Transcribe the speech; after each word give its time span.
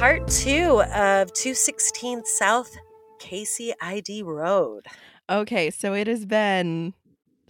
part 0.00 0.26
two 0.28 0.80
of 0.94 1.30
216 1.34 2.24
South 2.24 2.74
Casey 3.18 3.74
ID 3.82 4.22
Road. 4.22 4.86
Okay, 5.28 5.70
so 5.70 5.92
it 5.92 6.06
has 6.06 6.24
been 6.24 6.94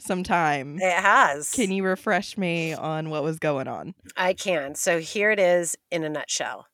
some 0.03 0.23
time. 0.23 0.79
It 0.79 0.93
has. 0.93 1.51
Can 1.51 1.71
you 1.71 1.85
refresh 1.85 2.37
me 2.37 2.73
on 2.73 3.11
what 3.11 3.23
was 3.23 3.39
going 3.39 3.69
on? 3.69 3.95
I 4.17 4.35
can. 4.35 4.75
So 4.75 5.01
here 5.01 5.31
it 5.31 5.41
is 5.41 5.77
in 5.91 6.05
a 6.05 6.09
nutshell. 6.09 6.67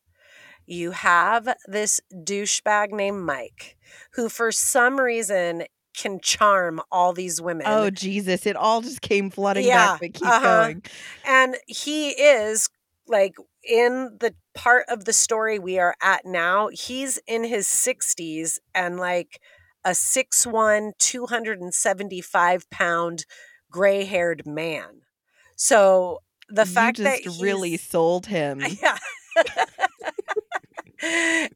You 0.67 0.91
have 0.91 1.55
this 1.67 2.01
douchebag 2.13 2.91
named 2.91 3.23
Mike 3.23 3.77
who, 4.15 4.29
for 4.29 4.51
some 4.51 4.99
reason, 4.99 5.65
can 5.97 6.21
charm 6.21 6.81
all 6.91 7.13
these 7.13 7.41
women. 7.41 7.67
Oh, 7.67 7.91
Jesus. 7.91 8.47
It 8.47 8.57
all 8.57 8.81
just 8.83 9.01
came 9.01 9.31
flooding 9.31 9.65
Yeah, 9.65 9.93
back, 9.93 10.01
but 10.01 10.15
keep 10.15 10.29
uh-huh. 10.29 10.65
going. 10.65 10.83
And 11.25 11.57
he 11.67 12.11
is 12.11 12.69
like 13.09 13.35
in 13.63 14.17
the 14.21 14.35
part 14.55 14.85
of 14.89 15.05
the 15.05 15.13
story 15.13 15.59
we 15.59 15.79
are 15.79 15.95
at 16.03 16.25
now, 16.25 16.69
he's 16.73 17.19
in 17.27 17.45
his 17.45 17.67
60s 17.67 18.59
and 18.75 18.99
like 18.99 19.41
a 19.87 19.91
6'1, 19.91 20.99
275 20.99 22.71
pound 22.71 23.25
gray 23.71 24.05
haired 24.05 24.45
man. 24.45 25.03
So 25.55 26.23
the 26.49 26.67
fact 26.67 26.99
you 26.99 27.05
that 27.05 27.23
just 27.23 27.41
really 27.41 27.77
sold 27.77 28.27
him. 28.27 28.61
yeah. 28.83 28.99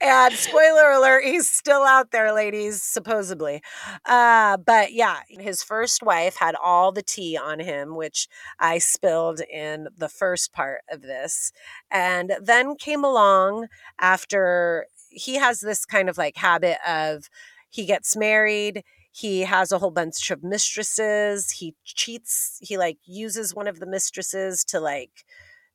and 0.00 0.32
spoiler 0.34 0.90
alert, 0.92 1.24
he's 1.24 1.48
still 1.48 1.82
out 1.82 2.12
there, 2.12 2.32
ladies, 2.32 2.82
supposedly. 2.84 3.62
Uh, 4.04 4.58
but 4.58 4.92
yeah, 4.92 5.20
his 5.28 5.64
first 5.64 6.02
wife 6.04 6.36
had 6.36 6.54
all 6.54 6.92
the 6.92 7.02
tea 7.02 7.36
on 7.36 7.58
him, 7.58 7.96
which 7.96 8.28
I 8.60 8.78
spilled 8.78 9.40
in 9.40 9.88
the 9.96 10.08
first 10.08 10.52
part 10.52 10.82
of 10.88 11.02
this. 11.02 11.52
And 11.90 12.34
then 12.40 12.76
came 12.76 13.02
along 13.02 13.66
after 13.98 14.86
he 15.08 15.34
has 15.34 15.60
this 15.60 15.84
kind 15.84 16.08
of 16.08 16.16
like 16.16 16.36
habit 16.36 16.78
of 16.86 17.28
he 17.70 17.86
gets 17.86 18.16
married 18.16 18.82
he 19.12 19.40
has 19.42 19.72
a 19.72 19.78
whole 19.78 19.90
bunch 19.90 20.30
of 20.30 20.42
mistresses 20.42 21.50
he 21.52 21.74
cheats 21.84 22.58
he 22.62 22.76
like 22.78 22.98
uses 23.04 23.54
one 23.54 23.66
of 23.68 23.80
the 23.80 23.86
mistresses 23.86 24.64
to 24.64 24.80
like 24.80 25.24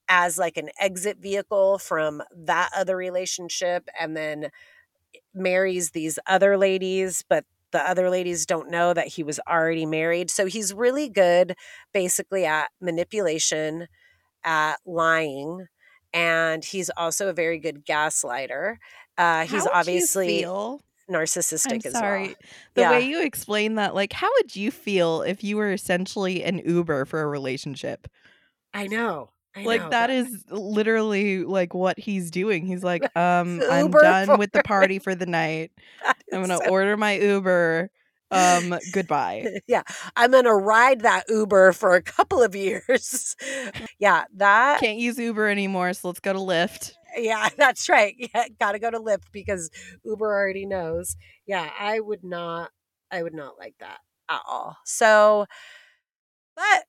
as 0.09 0.37
like 0.37 0.57
an 0.57 0.69
exit 0.79 1.17
vehicle 1.19 1.79
from 1.79 2.21
that 2.35 2.69
other 2.75 2.95
relationship 2.97 3.89
and 3.99 4.15
then 4.15 4.49
marries 5.33 5.91
these 5.91 6.17
other 6.27 6.57
ladies 6.57 7.23
but 7.27 7.45
the 7.71 7.89
other 7.89 8.09
ladies 8.09 8.45
don't 8.45 8.69
know 8.69 8.93
that 8.93 9.07
he 9.07 9.23
was 9.23 9.39
already 9.49 9.85
married 9.85 10.29
so 10.29 10.45
he's 10.45 10.73
really 10.73 11.09
good 11.09 11.55
basically 11.93 12.45
at 12.45 12.69
manipulation 12.81 13.87
at 14.43 14.75
lying 14.85 15.67
and 16.13 16.65
he's 16.65 16.89
also 16.97 17.29
a 17.29 17.33
very 17.33 17.59
good 17.59 17.85
gaslighter 17.85 18.77
uh, 19.17 19.45
he's 19.45 19.65
How 19.65 19.69
would 19.69 19.87
you 19.87 20.07
obviously 20.07 20.27
feel? 20.27 20.81
Narcissistic 21.09 21.85
I'm 21.85 21.91
sorry. 21.91 22.27
well 22.27 22.35
The 22.75 22.81
Yeah. 22.81 22.91
way 22.91 23.01
you 23.05 23.21
explain 23.23 23.75
that, 23.75 23.93
like, 23.95 24.13
how 24.13 24.29
would 24.39 24.55
you 24.55 24.71
feel 24.71 25.21
if 25.21 25.43
you 25.43 25.57
were 25.57 25.71
essentially 25.71 26.43
an 26.43 26.59
Uber 26.65 27.05
for 27.05 27.21
a 27.21 27.27
relationship? 27.27 28.07
i 28.73 28.87
know 28.87 29.29
I 29.57 29.63
like 29.63 29.81
know, 29.81 29.89
that 29.91 30.09
is 30.09 30.43
literally 30.49 31.45
like 31.45 31.73
what 31.73 31.97
he's 31.97 32.29
doing. 32.29 32.65
He's 32.65 32.83
like, 32.83 33.03
um, 33.17 33.61
I'm 33.71 33.89
done 33.89 34.37
with 34.37 34.51
the 34.51 34.61
party 34.65 34.99
for 34.99 35.15
the 35.15 35.25
night. 35.25 35.71
I'm 36.33 36.41
gonna 36.41 36.57
so- 36.57 36.69
order 36.69 36.97
my 36.97 37.13
Uber. 37.17 37.89
Um, 38.31 38.73
goodbye. 38.91 39.45
yeah 39.67 39.83
i'm 40.17 40.31
gonna 40.31 40.53
ride 40.53 41.01
that 41.01 41.23
uber 41.29 41.71
for 41.71 41.93
a 41.93 42.01
couple 42.01 42.41
of 42.41 42.55
years 42.55 43.35
yeah 43.99 44.25
that 44.35 44.79
Can't 44.81 44.97
use 44.97 45.17
Uber 45.19 45.47
anymore, 45.47 45.93
so 45.93 46.07
let's 46.09 46.19
go 46.19 46.33
to 46.33 46.39
Lyft. 46.39 46.93
Yeah, 47.15 47.49
that's 47.57 47.89
right. 47.89 48.15
Yeah, 48.17 48.47
gotta 48.59 48.79
go 48.79 48.91
to 48.91 48.99
Lyft 48.99 49.31
because 49.31 49.69
Uber 50.03 50.25
already 50.25 50.65
knows. 50.65 51.15
Yeah, 51.45 51.71
I 51.77 51.99
would 51.99 52.23
not 52.23 52.71
I 53.11 53.23
would 53.23 53.33
not 53.33 53.57
like 53.57 53.75
that 53.79 53.99
at 54.29 54.41
all. 54.47 54.77
So 54.85 55.45
but 56.55 56.85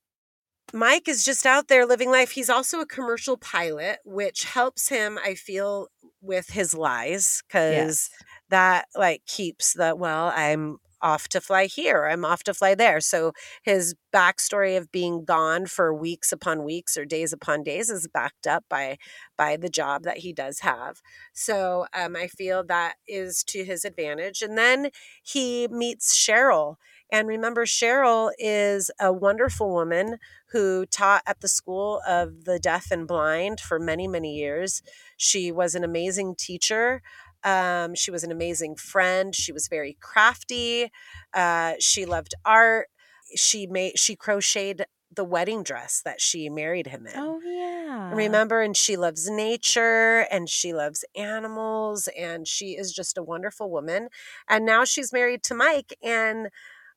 Mike 0.74 1.08
is 1.08 1.24
just 1.24 1.46
out 1.46 1.68
there 1.68 1.86
living 1.86 2.10
life. 2.10 2.32
He's 2.32 2.50
also 2.50 2.80
a 2.80 2.86
commercial 2.86 3.36
pilot, 3.38 4.00
which 4.04 4.44
helps 4.44 4.88
him, 4.88 5.18
I 5.24 5.34
feel, 5.34 5.88
with 6.20 6.50
his 6.50 6.74
lies, 6.74 7.42
because 7.48 8.08
Yes. 8.08 8.10
that 8.50 8.86
like 8.96 9.24
keeps 9.26 9.74
the 9.74 9.94
well, 9.96 10.32
I'm 10.34 10.78
off 11.06 11.28
to 11.28 11.40
fly 11.40 11.66
here, 11.66 12.04
I'm 12.06 12.24
off 12.24 12.42
to 12.44 12.54
fly 12.54 12.74
there. 12.74 13.00
So 13.00 13.32
his 13.62 13.94
backstory 14.12 14.76
of 14.76 14.90
being 14.90 15.24
gone 15.24 15.66
for 15.66 15.94
weeks 15.94 16.32
upon 16.32 16.64
weeks 16.64 16.96
or 16.96 17.04
days 17.04 17.32
upon 17.32 17.62
days 17.62 17.90
is 17.90 18.08
backed 18.08 18.46
up 18.46 18.64
by 18.68 18.98
by 19.36 19.56
the 19.56 19.68
job 19.68 20.02
that 20.02 20.18
he 20.18 20.32
does 20.32 20.60
have. 20.60 21.00
So 21.32 21.86
um, 21.94 22.16
I 22.16 22.26
feel 22.26 22.64
that 22.64 22.96
is 23.06 23.44
to 23.44 23.64
his 23.64 23.84
advantage. 23.84 24.42
And 24.42 24.58
then 24.58 24.90
he 25.22 25.68
meets 25.68 26.16
Cheryl. 26.16 26.76
And 27.12 27.28
remember, 27.28 27.66
Cheryl 27.66 28.30
is 28.36 28.90
a 28.98 29.12
wonderful 29.12 29.72
woman 29.72 30.18
who 30.50 30.86
taught 30.86 31.22
at 31.24 31.40
the 31.40 31.48
School 31.48 32.00
of 32.06 32.44
the 32.46 32.58
Deaf 32.58 32.90
and 32.90 33.06
Blind 33.06 33.60
for 33.60 33.78
many, 33.78 34.08
many 34.08 34.34
years. 34.34 34.82
She 35.16 35.52
was 35.52 35.76
an 35.76 35.84
amazing 35.84 36.34
teacher. 36.36 37.02
Um, 37.46 37.94
she 37.94 38.10
was 38.10 38.24
an 38.24 38.32
amazing 38.32 38.74
friend. 38.74 39.34
She 39.34 39.52
was 39.52 39.68
very 39.68 39.96
crafty. 40.00 40.90
Uh, 41.32 41.74
she 41.78 42.04
loved 42.04 42.34
art. 42.44 42.88
She 43.36 43.66
made 43.66 43.98
she 43.98 44.16
crocheted 44.16 44.84
the 45.14 45.24
wedding 45.24 45.62
dress 45.62 46.02
that 46.04 46.20
she 46.20 46.50
married 46.50 46.88
him 46.88 47.06
in. 47.06 47.14
Oh 47.16 47.40
yeah. 47.40 48.12
Remember, 48.12 48.60
and 48.60 48.76
she 48.76 48.96
loves 48.96 49.30
nature 49.30 50.26
and 50.30 50.48
she 50.48 50.72
loves 50.72 51.04
animals 51.16 52.08
and 52.18 52.46
she 52.48 52.72
is 52.72 52.92
just 52.92 53.16
a 53.16 53.22
wonderful 53.22 53.70
woman. 53.70 54.08
And 54.48 54.66
now 54.66 54.84
she's 54.84 55.12
married 55.12 55.42
to 55.44 55.54
Mike. 55.54 55.96
And 56.02 56.48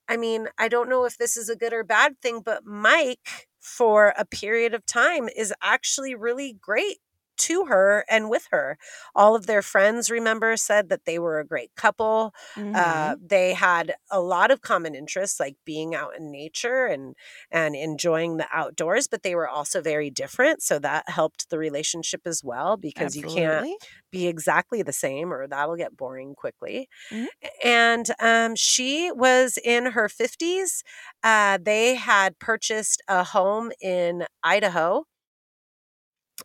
I 0.07 0.17
mean, 0.17 0.47
I 0.57 0.67
don't 0.67 0.89
know 0.89 1.05
if 1.05 1.17
this 1.17 1.37
is 1.37 1.49
a 1.49 1.55
good 1.55 1.73
or 1.73 1.83
bad 1.83 2.19
thing, 2.21 2.41
but 2.43 2.65
Mike, 2.65 3.47
for 3.59 4.13
a 4.17 4.25
period 4.25 4.73
of 4.73 4.85
time, 4.85 5.29
is 5.35 5.53
actually 5.61 6.15
really 6.15 6.57
great 6.59 6.97
to 7.39 7.65
her 7.65 8.05
and 8.09 8.29
with 8.29 8.47
her. 8.51 8.77
All 9.15 9.35
of 9.35 9.47
their 9.47 9.61
friends, 9.61 10.11
remember, 10.11 10.57
said 10.57 10.89
that 10.89 11.05
they 11.05 11.19
were 11.19 11.39
a 11.39 11.45
great 11.45 11.71
couple. 11.75 12.33
Mhm. 12.55 12.73
Uh, 12.73 13.15
they 13.21 13.53
had 13.53 13.95
a 14.11 14.21
lot 14.21 14.51
of 14.51 14.61
common 14.61 14.95
interests, 14.95 15.39
like 15.39 15.55
being 15.65 15.95
out 15.95 16.15
in 16.15 16.31
nature 16.31 16.85
and 16.85 17.15
and 17.51 17.75
enjoying 17.75 18.37
the 18.37 18.47
outdoors. 18.51 19.07
But 19.07 19.23
they 19.23 19.35
were 19.35 19.47
also 19.49 19.81
very 19.81 20.09
different, 20.09 20.61
so 20.61 20.79
that 20.79 21.09
helped 21.09 21.49
the 21.49 21.57
relationship 21.57 22.21
as 22.25 22.43
well 22.43 22.77
because 22.77 23.15
you 23.15 23.23
can't 23.23 23.67
be 24.11 24.27
exactly 24.27 24.81
the 24.81 24.93
same, 24.93 25.31
or 25.33 25.47
that'll 25.47 25.75
get 25.75 25.95
boring 25.97 26.35
quickly. 26.35 26.89
Mhm. 27.11 27.29
And 27.63 28.07
um, 28.19 28.55
she 28.55 29.11
was 29.11 29.57
in 29.63 29.87
her 29.87 30.09
fifties. 30.09 30.83
Uh, 31.23 31.57
they 31.61 31.95
had 31.95 32.39
purchased 32.39 33.01
a 33.07 33.23
home 33.23 33.71
in 33.81 34.25
Idaho, 34.43 35.05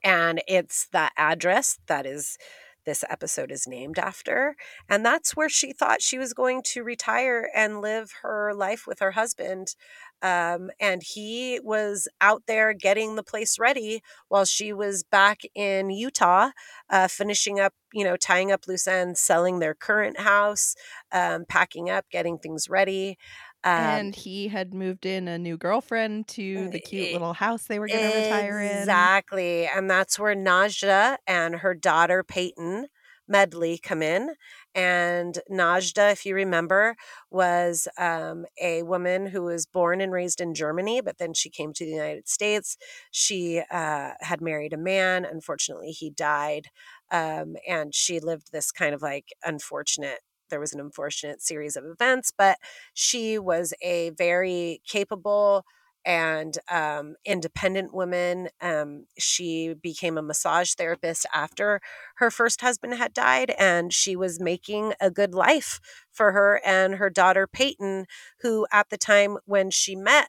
and 0.03 0.43
it's 0.49 0.87
the 0.93 1.11
address 1.17 1.79
that 1.87 2.07
is 2.07 2.39
this 2.85 3.05
episode 3.09 3.51
is 3.51 3.67
named 3.67 3.99
after. 3.99 4.57
And 4.89 5.05
that's 5.05 5.35
where 5.35 5.49
she 5.49 5.73
thought 5.73 6.03
she 6.03 6.19
was 6.19 6.35
going 6.35 6.63
to 6.67 6.85
retire 6.85 7.49
and 7.55 7.81
live 7.81 8.13
her 8.23 8.53
life 8.55 8.87
with 8.87 8.99
her 8.99 9.13
husband. 9.13 9.75
Um, 10.23 10.71
and 10.81 11.03
he 11.03 11.61
was 11.63 12.09
out 12.21 12.43
there 12.47 12.73
getting 12.73 13.15
the 13.17 13.23
place 13.23 13.59
ready 13.59 14.03
while 14.29 14.45
she 14.45 14.73
was 14.73 15.03
back 15.03 15.41
in 15.55 15.91
Utah, 15.91 16.51
uh, 16.89 17.09
finishing 17.09 17.61
up, 17.61 17.75
you 17.93 18.05
know, 18.05 18.17
tying 18.17 18.51
up 18.51 18.67
loose 18.67 18.87
ends, 18.87 19.21
selling 19.21 19.59
their 19.59 19.75
current 19.75 20.21
house, 20.21 20.75
um, 21.13 21.45
packing 21.49 21.91
up, 21.91 22.07
getting 22.11 22.39
things 22.39 22.69
ready. 22.71 23.19
Um, 23.65 23.73
and 23.73 24.15
he 24.15 24.49
had 24.49 24.75
moved 24.75 25.07
in 25.07 25.29
a 25.29 25.39
new 25.39 25.57
girlfriend 25.57 26.29
to 26.29 26.69
the 26.69 26.81
cute 26.81 27.11
little 27.11 27.35
house 27.35 27.67
they 27.67 27.79
were 27.79 27.89
going 27.89 28.03
to 28.03 28.11
retire 28.11 28.61
in. 28.61 28.71
Exactly. 28.79 29.67
And 29.67 29.91
that's 29.91 30.19
where 30.19 30.35
Nadja 30.37 31.19
and 31.27 31.57
her 31.57 31.75
daughter 31.75 32.23
Peyton 32.23 32.89
Medley 33.27 33.79
come 33.79 34.03
in. 34.03 34.35
And 34.75 35.39
Nadja, 35.51 36.13
if 36.13 36.27
you 36.27 36.35
remember, 36.35 36.97
was 37.31 37.89
um, 37.99 38.45
a 38.61 38.83
woman 38.83 39.27
who 39.27 39.43
was 39.43 39.67
born 39.67 40.01
and 40.01 40.13
raised 40.13 40.41
in 40.41 40.55
Germany, 40.55 41.01
but 41.01 41.19
then 41.19 41.33
she 41.33 41.49
came 41.49 41.73
to 41.73 41.85
the 41.85 41.91
United 41.93 42.29
States. 42.29 42.77
She 43.11 43.63
uh, 43.71 44.13
had 44.21 44.41
married 44.43 44.73
a 44.75 44.79
man. 44.79 45.25
Unfortunately, 45.25 45.91
he 45.93 46.11
died. 46.11 46.69
Um, 47.11 47.57
and 47.67 47.95
she 47.95 48.21
lived 48.21 48.53
this 48.53 48.73
kind 48.73 48.95
of 48.95 49.03
like 49.03 49.33
unfortunate 49.45 50.21
there 50.51 50.61
was 50.61 50.73
an 50.73 50.81
unfortunate 50.81 51.43
series 51.43 51.77
of 51.77 51.85
events, 51.85 52.33
but 52.37 52.59
she 52.93 53.39
was 53.39 53.75
a 53.83 54.11
very 54.11 54.81
capable 54.87 55.65
and 56.07 56.59
um, 56.71 57.15
independent 57.25 57.95
woman. 57.95 58.49
Um, 58.61 59.07
she 59.19 59.75
became 59.75 60.19
a 60.19 60.23
massage 60.23 60.75
therapist 60.75 61.27
after 61.35 61.81
her 62.17 62.31
first 62.31 62.61
husband 62.61 62.95
had 62.95 63.15
died, 63.15 63.55
and 63.59 63.93
she 63.93 64.15
was 64.17 64.41
making 64.41 64.93
a 65.01 65.11
good 65.11 65.35
life 65.35 65.81
for 66.13 66.33
her 66.33 66.61
and 66.65 66.97
her 66.97 67.11
daughter 67.11 67.47
Peyton, 67.47 68.07
who 68.41 68.67
at 68.71 68.91
the 68.91 68.99
time 68.99 69.39
when 69.47 69.71
she 69.71 69.97
met 69.97 70.29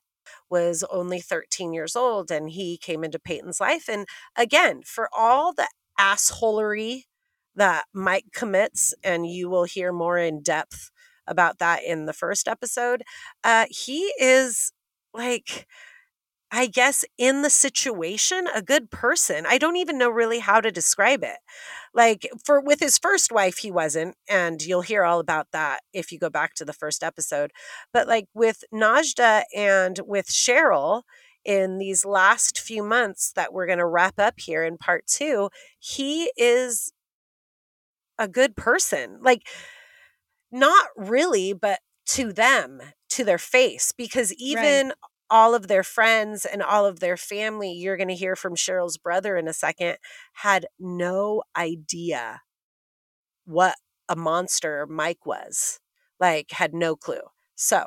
was 0.50 0.83
only 0.91 1.19
13 1.19 1.73
years 1.73 1.95
old 1.95 2.31
and 2.31 2.50
he 2.50 2.77
came 2.77 3.03
into 3.03 3.19
Peyton's 3.19 3.59
life. 3.59 3.88
And 3.88 4.07
again, 4.35 4.81
for 4.83 5.09
all 5.15 5.53
the 5.53 5.67
assholery 6.00 7.03
that 7.56 7.86
Mike 7.94 8.25
commits, 8.34 8.94
and 9.04 9.28
you 9.28 9.50
will 9.50 9.63
hear 9.66 9.92
more 9.92 10.18
in 10.18 10.42
depth 10.42 10.92
about 11.28 11.60
that 11.60 11.84
in 11.84 12.06
the 12.06 12.13
first 12.13 12.48
episode, 12.48 13.04
uh, 13.44 13.66
he 13.69 14.13
is 14.19 14.72
like, 15.13 15.68
I 16.52 16.68
guess, 16.68 17.04
in 17.18 17.42
the 17.42 17.50
situation, 17.50 18.48
a 18.54 18.62
good 18.62 18.92
person. 18.92 19.46
I 19.48 19.57
don't 19.57 19.78
even 19.78 19.98
know 19.98 20.10
really 20.10 20.40
how 20.40 20.62
to 20.62 20.72
describe 20.72 21.24
it. 21.24 21.38
Like 21.94 22.28
for 22.46 22.62
with 22.62 22.80
his 22.80 22.98
first 22.98 23.31
wife, 23.31 23.58
he 23.58 23.72
wasn't, 23.72 24.16
and 24.30 24.62
you'll 24.62 24.81
hear 24.81 25.04
all 25.04 25.19
about 25.19 25.48
that 25.51 25.81
if 25.94 26.12
you 26.12 26.19
go 26.19 26.30
back 26.30 26.54
to 26.56 26.66
the 26.66 26.74
first 26.74 27.04
episode. 27.04 27.51
But 27.92 28.08
like 28.08 28.28
with 28.34 28.63
Nadja 28.74 29.44
and 29.56 30.00
with 30.06 30.28
Cheryl, 30.28 31.04
in 31.46 31.78
these 31.78 32.04
last 32.06 32.60
few 32.60 32.84
months 32.84 33.31
that 33.34 33.54
we're 33.54 33.68
going 33.68 33.78
to 33.78 33.86
wrap 33.86 34.19
up 34.19 34.34
here 34.38 34.63
in 34.63 34.78
part 34.78 35.06
two, 35.06 35.50
he 35.80 36.31
is 36.38 36.92
a 38.17 38.27
good 38.27 38.56
person. 38.56 39.19
Like, 39.21 39.47
not 40.51 40.88
really, 40.95 41.53
but 41.53 41.79
to 42.07 42.31
them, 42.31 42.81
to 43.09 43.23
their 43.23 43.38
face, 43.38 43.91
because 43.91 44.33
even 44.33 44.88
right. 44.88 44.95
all 45.29 45.56
of 45.56 45.67
their 45.67 45.83
friends 45.83 46.45
and 46.45 46.62
all 46.62 46.85
of 46.85 47.00
their 47.00 47.17
family, 47.17 47.71
you're 47.71 47.97
going 47.97 48.09
to 48.09 48.15
hear 48.15 48.35
from 48.35 48.56
Cheryl's 48.56 48.97
brother 48.97 49.38
in 49.38 49.47
a 49.47 49.53
second, 49.53 49.97
had 50.33 50.67
no 50.79 51.44
idea 51.57 52.41
what 53.45 53.75
a 54.07 54.15
monster 54.15 54.85
Mike 54.89 55.25
was. 55.25 55.79
Like, 56.19 56.51
had 56.51 56.73
no 56.73 56.95
clue. 56.95 57.21
So, 57.56 57.85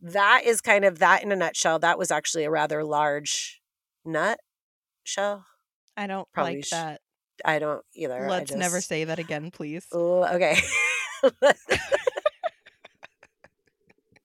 that 0.00 0.42
is 0.44 0.60
kind 0.60 0.84
of 0.84 0.98
that 0.98 1.22
in 1.22 1.32
a 1.32 1.36
nutshell. 1.36 1.78
That 1.78 1.98
was 1.98 2.10
actually 2.10 2.44
a 2.44 2.50
rather 2.50 2.82
large 2.84 3.60
nut 4.04 4.38
shell. 5.04 5.44
I 5.96 6.06
don't 6.06 6.28
Probably 6.32 6.56
like 6.56 6.64
sh- 6.64 6.70
that. 6.70 7.00
I 7.44 7.58
don't 7.58 7.84
either. 7.94 8.26
Let's 8.28 8.50
just... 8.50 8.58
never 8.58 8.80
say 8.80 9.04
that 9.04 9.18
again, 9.18 9.50
please. 9.50 9.86
Ooh, 9.94 10.24
okay. 10.24 10.58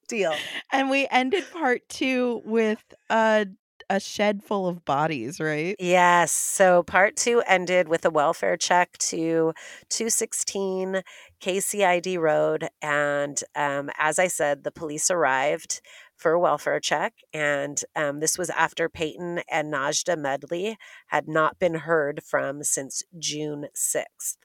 Deal. 0.08 0.34
And 0.72 0.88
we 0.88 1.08
ended 1.10 1.44
part 1.52 1.88
two 1.88 2.40
with 2.44 2.82
a 3.10 3.48
a 3.88 4.00
shed 4.00 4.42
full 4.42 4.66
of 4.66 4.84
bodies, 4.84 5.40
right? 5.40 5.76
Yes. 5.78 6.32
So 6.32 6.82
part 6.82 7.16
two 7.16 7.42
ended 7.46 7.88
with 7.88 8.04
a 8.04 8.10
welfare 8.10 8.56
check 8.56 8.98
to 8.98 9.52
216 9.90 11.02
KCID 11.40 12.18
Road. 12.18 12.68
And 12.82 13.40
um, 13.54 13.90
as 13.98 14.18
I 14.18 14.26
said, 14.26 14.64
the 14.64 14.72
police 14.72 15.10
arrived 15.10 15.80
for 16.16 16.32
a 16.32 16.40
welfare 16.40 16.80
check. 16.80 17.14
And 17.32 17.80
um, 17.94 18.20
this 18.20 18.38
was 18.38 18.50
after 18.50 18.88
Peyton 18.88 19.40
and 19.50 19.72
Nadja 19.72 20.18
Medley 20.18 20.76
had 21.08 21.28
not 21.28 21.58
been 21.58 21.74
heard 21.74 22.22
from 22.24 22.62
since 22.62 23.02
June 23.18 23.66
6th. 23.76 24.36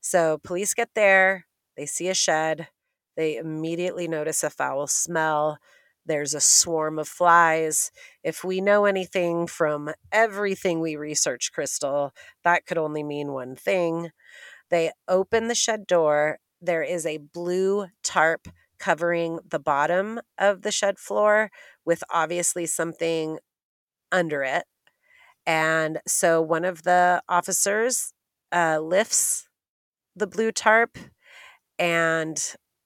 So 0.00 0.38
police 0.44 0.74
get 0.74 0.90
there, 0.94 1.46
they 1.76 1.86
see 1.86 2.08
a 2.08 2.14
shed, 2.14 2.68
they 3.16 3.36
immediately 3.36 4.08
notice 4.08 4.42
a 4.42 4.50
foul 4.50 4.86
smell. 4.86 5.58
There's 6.06 6.34
a 6.34 6.40
swarm 6.40 6.98
of 6.98 7.08
flies. 7.08 7.90
If 8.22 8.44
we 8.44 8.60
know 8.60 8.84
anything 8.84 9.46
from 9.46 9.90
everything 10.12 10.80
we 10.80 10.96
research, 10.96 11.50
Crystal, 11.52 12.12
that 12.42 12.66
could 12.66 12.76
only 12.76 13.02
mean 13.02 13.32
one 13.32 13.56
thing. 13.56 14.10
They 14.70 14.92
open 15.08 15.48
the 15.48 15.54
shed 15.54 15.86
door. 15.86 16.38
There 16.60 16.82
is 16.82 17.06
a 17.06 17.18
blue 17.18 17.86
tarp 18.02 18.48
covering 18.84 19.38
the 19.48 19.58
bottom 19.58 20.20
of 20.36 20.60
the 20.60 20.70
shed 20.70 20.98
floor 20.98 21.50
with 21.86 22.04
obviously 22.10 22.66
something 22.66 23.38
under 24.12 24.42
it. 24.42 24.64
And 25.46 26.00
so 26.06 26.42
one 26.42 26.66
of 26.66 26.82
the 26.82 27.22
officers 27.26 28.12
uh, 28.52 28.78
lifts 28.80 29.48
the 30.14 30.26
blue 30.26 30.52
tarp. 30.52 30.98
And 31.78 32.36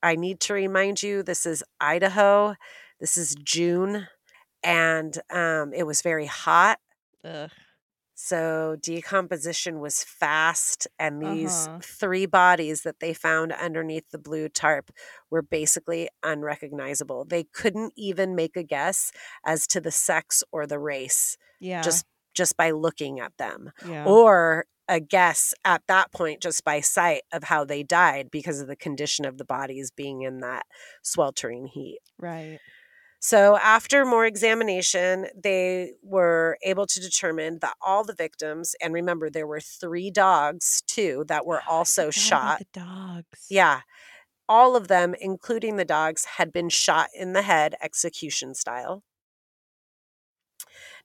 I 0.00 0.14
need 0.14 0.38
to 0.42 0.54
remind 0.54 1.02
you 1.02 1.24
this 1.24 1.44
is 1.46 1.64
Idaho. 1.80 2.54
This 3.00 3.16
is 3.16 3.34
June, 3.42 4.08
and 4.62 5.16
um, 5.30 5.72
it 5.72 5.86
was 5.86 6.02
very 6.02 6.26
hot. 6.26 6.78
Ugh. 7.24 7.50
So 8.20 8.76
decomposition 8.82 9.79
was 9.79 10.03
fast, 10.03 10.88
and 10.99 11.23
these 11.23 11.69
uh-huh. 11.69 11.79
three 11.85 12.26
bodies 12.26 12.82
that 12.82 12.99
they 12.99 13.15
found 13.15 13.53
underneath 13.53 14.11
the 14.11 14.19
blue 14.19 14.49
tarp 14.49 14.91
were 15.31 15.41
basically 15.41 16.09
unrecognizable. 16.25 17.26
They 17.26 17.44
couldn't 17.44 17.93
even 17.97 18.35
make 18.35 18.56
a 18.56 18.65
guess 18.65 19.12
as 19.47 19.69
to 19.69 19.81
the 19.81 19.93
sex 19.93 20.43
or 20.50 20.67
the 20.67 20.81
race. 20.81 21.38
Yeah. 21.61 21.81
Just 21.81 22.06
just 22.35 22.56
by 22.56 22.73
looking 22.73 23.20
at 23.20 23.38
them. 23.38 23.70
Yeah. 23.88 24.05
Or 24.05 24.65
a 24.88 24.99
guess 24.99 25.55
at 25.65 25.82
that 25.87 26.11
point 26.11 26.43
just 26.43 26.65
by 26.65 26.81
sight 26.81 27.23
of 27.32 27.44
how 27.44 27.65
they 27.65 27.85
died 27.85 28.31
because 28.32 28.61
of 28.61 28.67
the 28.67 28.75
condition 28.75 29.26
of 29.26 29.38
the 29.38 29.44
bodies 29.44 29.93
being 29.93 30.23
in 30.23 30.41
that 30.41 30.67
sweltering 31.03 31.67
heat. 31.67 32.00
Right. 32.19 32.59
So, 33.20 33.56
after 33.56 34.05
more 34.05 34.25
examination, 34.26 35.26
they 35.35 35.93
were 36.03 36.56
able 36.62 36.87
to 36.87 37.00
determine 37.00 37.59
that 37.61 37.75
all 37.85 38.05
the 38.05 38.15
victims, 38.15 38.76
and 38.81 38.94
remember, 38.94 39.29
there 39.29 39.47
were 39.47 39.61
three 39.61 40.11
dogs 40.11 40.82
too 40.87 41.25
that 41.29 41.44
were 41.44 41.62
oh 41.69 41.79
also 41.79 42.11
shot. 42.11 42.61
The 42.61 42.81
dogs. 42.81 43.47
Yeah. 43.50 43.81
All 44.49 44.76
of 44.76 44.88
them, 44.88 45.15
including 45.20 45.76
the 45.76 45.85
dogs, 45.85 46.25
had 46.37 46.53
been 46.53 46.69
shot 46.69 47.09
in 47.15 47.32
the 47.32 47.43
head, 47.43 47.75
execution 47.82 48.55
style. 48.55 49.03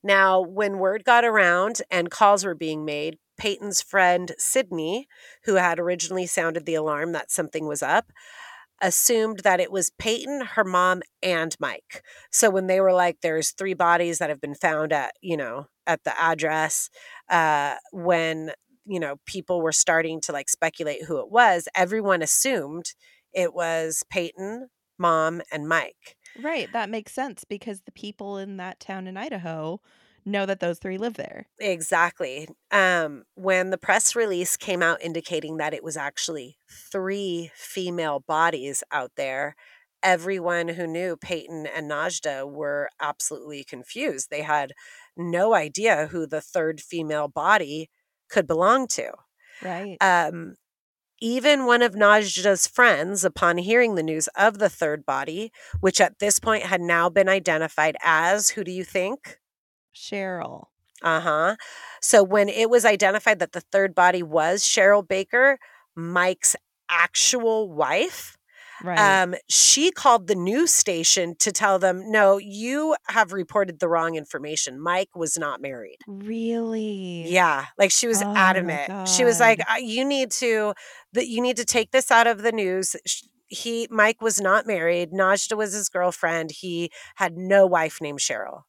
Now, 0.03 0.41
when 0.41 0.79
word 0.79 1.03
got 1.05 1.23
around 1.25 1.81
and 1.89 2.11
calls 2.11 2.45
were 2.45 2.55
being 2.55 2.85
made, 2.85 3.17
Peyton's 3.37 3.81
friend 3.81 4.33
Sydney, 4.37 5.07
who 5.45 5.55
had 5.55 5.79
originally 5.79 6.27
sounded 6.27 6.65
the 6.65 6.75
alarm 6.75 7.13
that 7.13 7.31
something 7.31 7.67
was 7.67 7.81
up, 7.81 8.11
assumed 8.83 9.39
that 9.39 9.59
it 9.59 9.71
was 9.71 9.91
Peyton, 9.97 10.41
her 10.41 10.63
mom, 10.63 11.01
and 11.23 11.55
Mike. 11.59 12.03
So 12.31 12.49
when 12.49 12.67
they 12.67 12.81
were 12.81 12.93
like, 12.93 13.21
there's 13.21 13.51
three 13.51 13.73
bodies 13.73 14.19
that 14.19 14.29
have 14.29 14.41
been 14.41 14.53
found 14.53 14.93
at, 14.93 15.13
you 15.21 15.37
know, 15.37 15.67
at 15.87 16.03
the 16.03 16.13
address, 16.21 16.89
uh, 17.29 17.75
when, 17.91 18.51
you 18.85 18.99
know, 18.99 19.15
people 19.25 19.61
were 19.61 19.71
starting 19.71 20.19
to 20.21 20.33
like 20.33 20.49
speculate 20.49 21.05
who 21.05 21.19
it 21.19 21.31
was, 21.31 21.67
everyone 21.75 22.21
assumed 22.21 22.93
it 23.33 23.53
was 23.53 24.03
Peyton, 24.11 24.67
mom, 24.99 25.41
and 25.51 25.67
Mike. 25.67 26.17
Right. 26.41 26.71
That 26.73 26.89
makes 26.89 27.13
sense 27.13 27.43
because 27.43 27.81
the 27.81 27.91
people 27.91 28.37
in 28.37 28.57
that 28.57 28.79
town 28.79 29.07
in 29.07 29.17
Idaho 29.17 29.79
know 30.25 30.45
that 30.45 30.59
those 30.59 30.79
three 30.79 30.97
live 30.97 31.15
there. 31.15 31.47
Exactly. 31.59 32.47
Um, 32.71 33.23
when 33.35 33.69
the 33.69 33.77
press 33.77 34.15
release 34.15 34.57
came 34.57 34.81
out 34.81 35.01
indicating 35.01 35.57
that 35.57 35.73
it 35.73 35.83
was 35.83 35.97
actually 35.97 36.57
three 36.91 37.51
female 37.55 38.19
bodies 38.19 38.83
out 38.91 39.11
there, 39.17 39.55
everyone 40.01 40.67
who 40.69 40.85
knew 40.85 41.15
Peyton 41.15 41.65
and 41.65 41.89
Nadja 41.89 42.49
were 42.49 42.89
absolutely 43.01 43.63
confused. 43.63 44.29
They 44.29 44.41
had 44.41 44.73
no 45.15 45.53
idea 45.53 46.07
who 46.07 46.27
the 46.27 46.41
third 46.41 46.81
female 46.81 47.27
body 47.27 47.89
could 48.29 48.47
belong 48.47 48.87
to. 48.87 49.11
Right. 49.63 49.97
Um, 50.01 50.55
even 51.21 51.65
one 51.65 51.81
of 51.81 51.93
Nadja's 51.93 52.67
friends, 52.67 53.23
upon 53.23 53.57
hearing 53.57 53.95
the 53.95 54.03
news 54.03 54.27
of 54.35 54.59
the 54.59 54.69
third 54.69 55.05
body, 55.05 55.53
which 55.79 56.01
at 56.01 56.19
this 56.19 56.37
point 56.39 56.63
had 56.63 56.81
now 56.81 57.09
been 57.09 57.29
identified 57.29 57.95
as, 58.03 58.49
who 58.49 58.63
do 58.63 58.71
you 58.71 58.83
think? 58.83 59.37
Cheryl. 59.95 60.67
Uh 61.01 61.19
huh. 61.19 61.55
So 62.01 62.23
when 62.23 62.49
it 62.49 62.69
was 62.69 62.85
identified 62.85 63.39
that 63.39 63.51
the 63.51 63.61
third 63.61 63.93
body 63.93 64.23
was 64.23 64.63
Cheryl 64.63 65.05
Baker, 65.07 65.59
Mike's 65.95 66.55
actual 66.89 67.69
wife, 67.69 68.37
Right. 68.83 68.99
Um, 68.99 69.35
she 69.47 69.91
called 69.91 70.27
the 70.27 70.35
news 70.35 70.71
station 70.71 71.35
to 71.39 71.53
tell 71.53 71.79
them, 71.79 72.11
no, 72.11 72.37
you 72.37 72.95
have 73.07 73.31
reported 73.31 73.79
the 73.79 73.87
wrong 73.87 74.15
information. 74.15 74.79
Mike 74.79 75.15
was 75.15 75.37
not 75.37 75.61
married. 75.61 75.97
Really? 76.05 77.23
Yeah. 77.27 77.67
Like 77.77 77.91
she 77.91 78.07
was 78.07 78.21
oh 78.21 78.33
adamant. 78.35 79.07
She 79.07 79.23
was 79.23 79.39
like, 79.39 79.61
you 79.79 80.03
need 80.03 80.31
to, 80.31 80.73
that 81.13 81.27
you 81.27 81.41
need 81.41 81.55
to 81.57 81.65
take 81.65 81.91
this 81.91 82.11
out 82.11 82.27
of 82.27 82.41
the 82.41 82.51
news. 82.51 82.97
He, 83.47 83.87
Mike 83.89 84.21
was 84.21 84.41
not 84.41 84.67
married. 84.67 85.11
Nadja 85.11 85.55
was 85.55 85.73
his 85.73 85.87
girlfriend. 85.87 86.51
He 86.51 86.91
had 87.15 87.37
no 87.37 87.65
wife 87.65 87.99
named 88.01 88.19
Cheryl. 88.19 88.63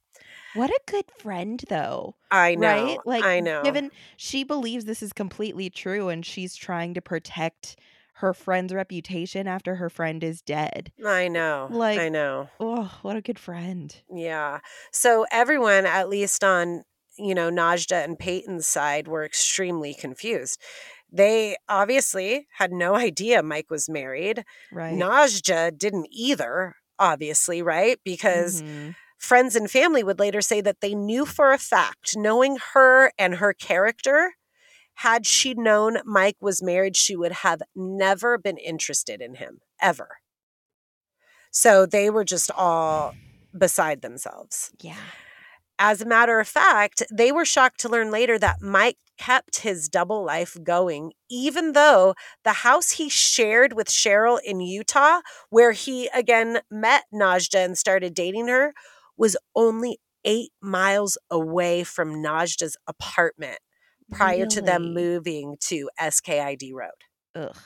What 0.55 0.71
a 0.71 0.81
good 0.87 1.07
friend, 1.19 1.63
though. 1.69 2.15
I 2.31 2.55
know. 2.55 2.69
Right? 2.69 2.99
Like, 3.05 3.25
I 3.25 3.41
know. 3.41 3.63
Given 3.63 3.91
she 4.17 4.45
believes 4.45 4.85
this 4.85 5.03
is 5.03 5.13
completely 5.13 5.69
true 5.71 6.09
and 6.09 6.25
she's 6.25 6.55
trying 6.57 6.95
to 6.95 7.01
protect 7.03 7.77
her 8.19 8.33
friend's 8.33 8.73
reputation 8.73 9.49
after 9.49 9.75
her 9.77 9.91
friend 9.91 10.23
is 10.23 10.41
dead. 10.41 10.93
I 11.05 11.27
know. 11.29 11.67
Like- 11.71 11.99
I 11.99 12.09
know. 12.09 12.49
Oh, 12.61 12.99
what 13.03 13.17
a 13.17 13.21
good 13.21 13.39
friend. 13.39 13.95
Yeah. 14.09 14.61
So 14.93 15.27
everyone, 15.33 15.85
at 15.87 16.09
least 16.09 16.45
on, 16.45 16.85
you 17.19 17.35
know, 17.35 17.51
Nadja 17.51 18.05
and 18.05 18.17
Peyton's 18.19 18.67
side, 18.69 19.09
were 19.09 19.25
extremely 19.25 19.95
confused. 19.95 20.61
They 21.13 21.57
obviously 21.69 22.47
had 22.59 22.73
no 22.73 22.95
idea 22.97 23.43
Mike 23.43 23.71
was 23.71 23.89
married. 23.89 24.45
Right. 24.73 24.95
Nadja 24.95 25.77
didn't 25.77 26.07
either, 26.11 26.75
obviously, 26.99 27.63
right? 27.63 27.99
Because 28.05 28.63
Mhm. 28.63 28.95
Friends 29.25 29.57
and 29.57 29.71
family 29.71 30.05
would 30.05 30.19
later 30.19 30.43
say 30.43 30.61
that 30.61 30.83
they 30.83 30.95
knew 30.95 31.25
for 31.25 31.55
a 31.55 31.59
fact, 31.59 32.15
knowing 32.15 32.59
her 32.75 33.11
and 33.19 33.37
her 33.37 33.55
character, 33.55 34.35
had 34.97 35.25
she 35.25 35.55
known 35.55 35.97
Mike 36.05 36.37
was 36.43 36.63
married, 36.63 36.95
she 36.95 37.17
would 37.17 37.33
have 37.33 37.63
never 37.75 38.37
been 38.37 38.59
interested 38.59 39.23
in 39.23 39.37
him, 39.37 39.61
ever. 39.81 40.19
So 41.51 41.87
they 41.87 42.11
were 42.11 42.27
just 42.27 42.51
all 42.51 43.15
beside 43.57 44.03
themselves. 44.03 44.73
Yeah. 44.83 45.01
As 45.79 46.03
a 46.03 46.07
matter 46.07 46.39
of 46.39 46.47
fact, 46.47 47.03
they 47.11 47.33
were 47.33 47.47
shocked 47.47 47.81
to 47.81 47.89
learn 47.89 48.11
later 48.11 48.39
that 48.39 48.61
Mike 48.61 48.99
kept 49.17 49.63
his 49.63 49.89
double 49.89 50.23
life 50.23 50.55
going, 50.63 51.13
even 51.31 51.73
though 51.73 52.15
the 52.45 52.53
house 52.53 52.91
he 52.91 53.09
shared 53.09 53.73
with 53.73 53.89
Cheryl 53.89 54.39
in 54.45 54.61
Utah, 54.61 55.21
where 55.49 55.73
he 55.73 56.09
again 56.09 56.61
met 56.71 57.05
Nadja 57.11 57.65
and 57.65 57.79
started 57.79 58.13
dating 58.13 58.49
her, 58.49 58.75
was 59.17 59.37
only 59.55 59.99
eight 60.25 60.51
miles 60.61 61.19
away 61.31 61.85
from 61.85 62.15
Nadja's 62.23 62.77
apartment 62.87 63.59
prior 64.11 64.47
to 64.47 64.63
them 64.63 64.95
moving 64.95 65.57
to 65.61 65.91
SKID 66.01 66.73
Road. 66.73 66.91
Ugh. 67.35 67.57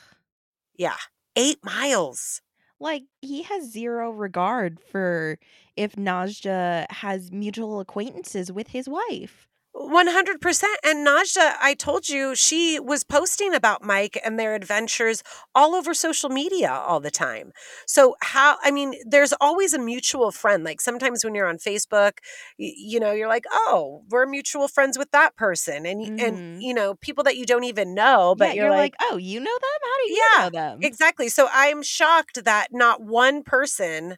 Yeah, 0.76 0.96
eight 1.36 1.58
miles. 1.64 2.40
Like 2.80 3.04
he 3.20 3.42
has 3.42 3.70
zero 3.72 4.10
regard 4.10 4.78
for 4.80 5.38
if 5.76 5.96
Nadja 5.96 6.86
has 6.90 7.32
mutual 7.32 7.80
acquaintances 7.80 8.52
with 8.52 8.68
his 8.68 8.88
wife. 8.88 9.47
100%. 9.78 10.78
And 10.85 11.06
Nadja, 11.06 11.54
I 11.61 11.75
told 11.75 12.08
you, 12.08 12.35
she 12.35 12.78
was 12.80 13.04
posting 13.04 13.54
about 13.54 13.82
Mike 13.85 14.18
and 14.25 14.38
their 14.38 14.54
adventures 14.54 15.23
all 15.54 15.75
over 15.75 15.94
social 15.94 16.30
media 16.30 16.70
all 16.73 17.00
the 17.00 17.11
time. 17.11 17.52
So, 17.87 18.16
how, 18.23 18.56
I 18.62 18.70
mean, 18.70 18.94
there's 19.06 19.32
always 19.40 19.75
a 19.75 19.78
mutual 19.78 20.32
friend. 20.32 20.64
Like 20.64 20.80
sometimes 20.80 21.25
when 21.25 21.35
you're 21.35 21.49
on 21.49 21.58
Facebook, 21.58 22.12
you 22.58 23.00
know, 23.00 23.12
you're 23.12 23.28
like, 23.28 23.44
oh, 23.52 24.02
we're 24.11 24.26
mutual 24.26 24.68
friends 24.68 24.99
with 24.99 25.11
that 25.12 25.37
person. 25.37 25.87
And, 25.87 26.02
Mhm. 26.02 26.18
and 26.18 26.42
you 26.58 26.75
know, 26.75 26.94
people 26.97 27.25
that 27.25 27.37
you 27.37 27.47
don't 27.47 27.64
even 27.64 27.94
know, 27.94 28.35
but 28.38 28.52
yeah, 28.52 28.54
you're, 28.54 28.73
like, 28.75 28.94
oh, 29.00 29.16
you 29.16 29.40
know 29.40 29.44
them? 29.61 29.80
How 29.82 29.97
do 29.97 30.08
you 30.11 30.18
Yeah, 30.37 30.44
know 30.44 30.50
them? 30.50 30.88
Exactly. 30.88 31.28
So 31.28 31.49
I'm 31.52 31.82
shocked 31.82 32.44
that 32.44 32.68
not 32.73 33.02
one 33.02 33.42
person, 33.42 34.16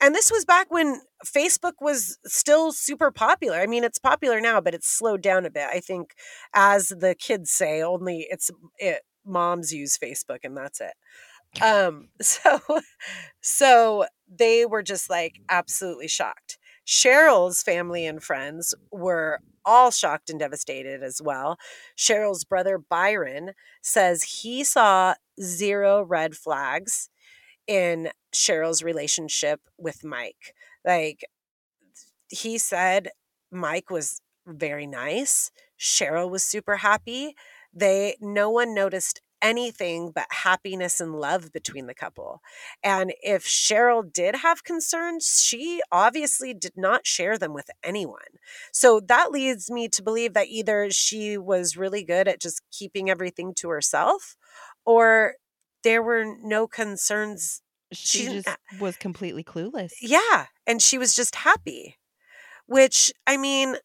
and 0.00 0.14
this 0.14 0.30
was 0.32 0.44
back 0.44 0.70
when 0.70 1.00
Facebook 1.24 1.74
was 1.80 2.18
still 2.26 2.72
super 2.72 3.10
popular. 3.10 3.58
I 3.58 3.66
mean, 3.66 3.84
it's 3.84 3.98
popular 3.98 4.40
now, 4.40 4.60
but 4.60 4.74
it's 4.74 4.88
slowed 4.88 5.22
down 5.22 5.46
a 5.46 5.50
bit. 5.50 5.68
I 5.72 5.80
think, 5.80 6.14
as 6.54 6.88
the 6.88 7.14
kids 7.14 7.50
say, 7.50 7.82
only 7.82 8.26
it's 8.30 8.50
it 8.78 9.02
moms 9.24 9.72
use 9.72 9.98
Facebook, 9.98 10.40
and 10.44 10.56
that's 10.56 10.80
it. 10.80 10.94
Um, 11.62 12.08
so, 12.20 12.60
so 13.40 14.06
they 14.28 14.66
were 14.66 14.82
just 14.82 15.10
like 15.10 15.40
absolutely 15.48 16.08
shocked. 16.08 16.58
Cheryl's 16.86 17.62
family 17.62 18.06
and 18.06 18.22
friends 18.22 18.74
were 18.90 19.40
all 19.64 19.90
shocked 19.90 20.30
and 20.30 20.40
devastated 20.40 21.02
as 21.02 21.20
well. 21.22 21.56
Cheryl's 21.96 22.44
brother 22.44 22.78
Byron 22.78 23.52
says 23.80 24.22
he 24.42 24.64
saw 24.64 25.14
zero 25.40 26.02
red 26.02 26.34
flags 26.34 27.08
in 27.68 28.10
Cheryl's 28.34 28.82
relationship 28.82 29.60
with 29.78 30.04
Mike. 30.04 30.54
Like 30.84 31.24
he 32.28 32.58
said 32.58 33.08
Mike 33.50 33.90
was 33.90 34.20
very 34.46 34.86
nice. 34.86 35.50
Cheryl 35.78 36.30
was 36.30 36.44
super 36.44 36.76
happy. 36.78 37.34
They 37.72 38.16
no 38.20 38.50
one 38.50 38.74
noticed 38.74 39.20
anything 39.40 40.12
but 40.14 40.26
happiness 40.30 41.00
and 41.00 41.16
love 41.16 41.52
between 41.52 41.86
the 41.86 41.94
couple. 41.94 42.40
And 42.82 43.12
if 43.22 43.44
Cheryl 43.44 44.10
did 44.10 44.36
have 44.36 44.62
concerns, 44.62 45.42
she 45.44 45.80
obviously 45.90 46.54
did 46.54 46.74
not 46.76 47.06
share 47.08 47.36
them 47.36 47.52
with 47.52 47.68
anyone. 47.82 48.38
So 48.72 49.00
that 49.08 49.32
leads 49.32 49.68
me 49.68 49.88
to 49.88 50.02
believe 50.02 50.34
that 50.34 50.46
either 50.48 50.90
she 50.92 51.36
was 51.36 51.76
really 51.76 52.04
good 52.04 52.28
at 52.28 52.40
just 52.40 52.62
keeping 52.70 53.10
everything 53.10 53.52
to 53.56 53.68
herself 53.68 54.36
or 54.84 55.34
there 55.82 56.02
were 56.02 56.24
no 56.40 56.68
concerns. 56.68 57.61
She, 57.92 58.18
she 58.20 58.24
just 58.26 58.48
was 58.78 58.96
completely 58.96 59.44
clueless. 59.44 59.92
Yeah. 60.00 60.46
And 60.66 60.80
she 60.80 60.98
was 60.98 61.14
just 61.14 61.34
happy, 61.36 61.98
which 62.66 63.12
I 63.26 63.36
mean, 63.36 63.76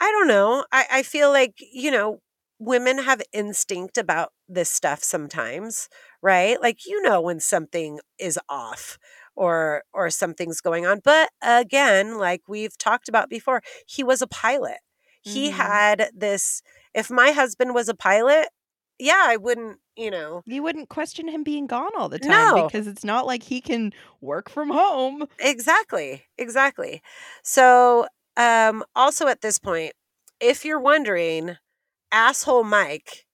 I 0.00 0.10
don't 0.10 0.28
know. 0.28 0.64
I, 0.72 0.86
I 0.90 1.02
feel 1.02 1.30
like, 1.30 1.54
you 1.72 1.90
know, 1.90 2.20
women 2.58 2.98
have 2.98 3.22
instinct 3.32 3.98
about 3.98 4.32
this 4.48 4.70
stuff 4.70 5.02
sometimes, 5.02 5.88
right? 6.22 6.60
Like 6.60 6.84
you 6.86 7.00
know 7.02 7.20
when 7.20 7.40
something 7.40 8.00
is 8.18 8.38
off 8.48 8.98
or 9.34 9.82
or 9.94 10.10
something's 10.10 10.60
going 10.60 10.86
on. 10.86 11.00
But 11.02 11.30
again, 11.42 12.18
like 12.18 12.42
we've 12.48 12.76
talked 12.76 13.08
about 13.08 13.30
before, 13.30 13.62
he 13.86 14.02
was 14.04 14.20
a 14.20 14.26
pilot. 14.26 14.78
He 15.22 15.50
Mhm. 15.50 15.52
had 15.52 16.10
this 16.14 16.62
if 16.94 17.10
my 17.10 17.30
husband 17.32 17.74
was 17.74 17.88
a 17.88 17.94
pilot, 17.94 18.48
yeah, 19.00 19.24
I 19.26 19.36
wouldn't, 19.36 19.78
you 19.96 20.10
know. 20.10 20.42
You 20.46 20.62
wouldn't 20.62 20.88
question 20.88 21.28
him 21.28 21.42
being 21.42 21.66
gone 21.66 21.90
all 21.98 22.08
the 22.08 22.18
time 22.18 22.54
No. 22.54 22.64
because 22.66 22.86
it's 22.86 23.04
not 23.04 23.26
like 23.26 23.42
he 23.42 23.60
can 23.60 23.92
work 24.20 24.48
from 24.50 24.70
home. 24.70 25.26
Exactly. 25.38 26.24
Exactly. 26.38 27.02
So, 27.42 28.06
um 28.36 28.84
also 28.94 29.26
at 29.28 29.40
this 29.42 29.58
point, 29.58 29.92
if 30.40 30.64
you're 30.64 30.80
wondering, 30.80 31.56
asshole 32.12 32.64
Mike, 32.64 33.26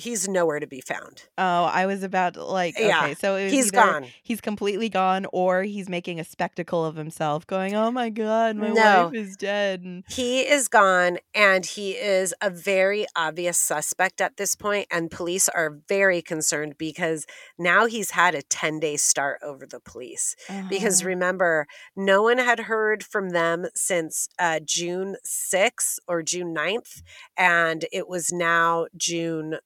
he's 0.00 0.28
nowhere 0.28 0.60
to 0.60 0.66
be 0.66 0.80
found. 0.80 1.28
Oh, 1.38 1.64
I 1.64 1.86
was 1.86 2.02
about 2.02 2.34
to 2.34 2.44
like 2.44 2.78
Yeah, 2.78 2.82
okay, 2.82 3.14
so 3.14 3.36
it 3.36 3.54
was 3.56 3.56
He's 3.56 3.70
gone. 3.70 4.12
he's 4.22 4.40
completely 4.40 4.88
gone 4.88 5.26
or 5.32 5.62
he's 5.62 5.88
making 5.88 6.20
a 6.20 6.24
spectacle 6.24 6.84
of 6.84 6.96
himself 6.96 7.46
going, 7.46 7.74
"Oh 7.74 7.90
my 7.90 8.10
god, 8.10 8.56
my 8.56 8.72
No. 8.72 8.74
wife 8.74 9.12
is 9.12 9.36
dead." 9.36 10.04
He 10.08 10.40
is 10.40 10.66
gone 10.68 11.18
and 11.34 11.64
he 11.64 11.92
is 11.92 12.34
a 12.42 12.50
very 12.50 13.06
obvious 13.14 13.56
suspect 13.56 14.20
at 14.20 14.38
this 14.38 14.56
point 14.56 14.88
and 14.90 15.10
police 15.10 15.48
are 15.48 15.78
very 15.88 16.20
concerned 16.20 16.76
because 16.78 17.26
now 17.58 17.86
he's 17.86 18.10
had 18.10 18.34
a 18.34 18.42
10-day 18.42 18.96
start 18.96 19.38
over 19.42 19.66
the 19.66 19.80
police. 19.80 20.34
Because 20.68 21.04
Uh-huh. 21.04 21.04
remember, 21.04 21.66
no 21.94 22.22
one 22.24 22.38
had 22.38 22.60
heard 22.60 23.04
from 23.04 23.30
them 23.30 23.66
since 23.76 24.28
uh, 24.38 24.58
June 24.64 25.16
6th 25.24 26.00
or 26.08 26.22
June 26.24 26.52
9th 26.54 27.02
and 27.36 27.86
it 27.92 28.08
was 28.08 28.32
now 28.32 28.86
June 28.96 29.58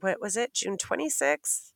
what 0.00 0.20
was 0.20 0.36
it? 0.36 0.54
June 0.54 0.76
26th? 0.76 1.72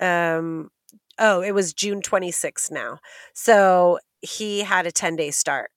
Um 0.00 0.70
oh, 1.18 1.40
it 1.42 1.52
was 1.52 1.72
June 1.72 2.02
26th 2.02 2.70
now. 2.70 2.98
So 3.32 3.98
he 4.22 4.60
had 4.60 4.86
a 4.86 4.92
10-day 4.92 5.30
start. 5.30 5.70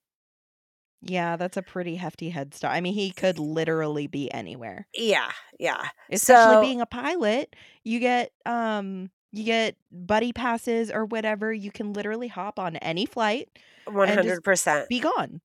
yeah, 1.02 1.36
that's 1.36 1.58
a 1.58 1.62
pretty 1.62 1.96
hefty 1.98 2.30
head 2.32 2.54
start. 2.56 2.74
I 2.74 2.82
mean, 2.82 2.94
he 2.96 3.12
could 3.12 3.38
literally 3.38 4.08
be 4.08 4.32
anywhere. 4.32 4.88
Yeah, 4.96 5.32
yeah. 5.60 5.90
Especially 6.10 6.56
So- 6.56 6.62
being 6.62 6.82
a 6.82 6.86
pilot, 6.88 7.56
you 7.84 8.00
get 8.00 8.32
um 8.46 9.12
you 9.32 9.44
get 9.44 9.76
buddy 9.92 10.34
passes 10.34 10.90
or 10.90 11.06
whatever. 11.06 11.54
You 11.54 11.70
can 11.72 11.94
literally 11.94 12.30
hop 12.30 12.58
on 12.58 12.78
any 12.78 13.06
flight, 13.06 13.50
100%. 13.86 14.88
be 14.88 15.00
gone. 15.02 15.42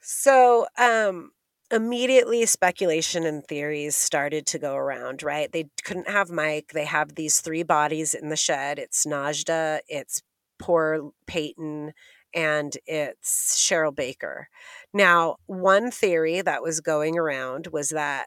So, 0.00 0.66
um, 0.78 1.32
immediately 1.70 2.46
speculation 2.46 3.26
and 3.26 3.44
theories 3.44 3.96
started 3.96 4.46
to 4.46 4.58
go 4.58 4.74
around, 4.74 5.22
right? 5.22 5.50
They 5.52 5.68
couldn't 5.84 6.08
have 6.08 6.30
Mike. 6.30 6.70
They 6.72 6.84
have 6.84 7.14
these 7.14 7.40
three 7.40 7.62
bodies 7.62 8.14
in 8.14 8.28
the 8.30 8.36
shed. 8.36 8.78
It's 8.78 9.04
Nadja, 9.06 9.80
it's 9.88 10.22
poor 10.58 11.10
Peyton, 11.26 11.92
and 12.34 12.76
it's 12.86 13.56
Cheryl 13.58 13.94
Baker. 13.94 14.48
Now, 14.94 15.36
one 15.46 15.90
theory 15.90 16.40
that 16.40 16.62
was 16.62 16.80
going 16.80 17.18
around 17.18 17.68
was 17.68 17.90
that 17.90 18.26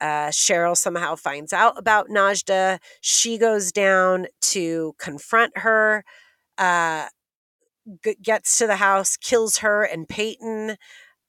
uh, 0.00 0.28
Cheryl 0.28 0.76
somehow 0.76 1.16
finds 1.16 1.52
out 1.52 1.78
about 1.78 2.08
Nadja. 2.08 2.78
She 3.00 3.38
goes 3.38 3.72
down 3.72 4.26
to 4.42 4.94
confront 4.98 5.58
her, 5.58 6.04
uh, 6.58 7.06
g- 8.04 8.16
gets 8.22 8.58
to 8.58 8.66
the 8.66 8.76
house, 8.76 9.16
kills 9.16 9.58
her 9.58 9.82
and 9.84 10.08
Peyton, 10.08 10.76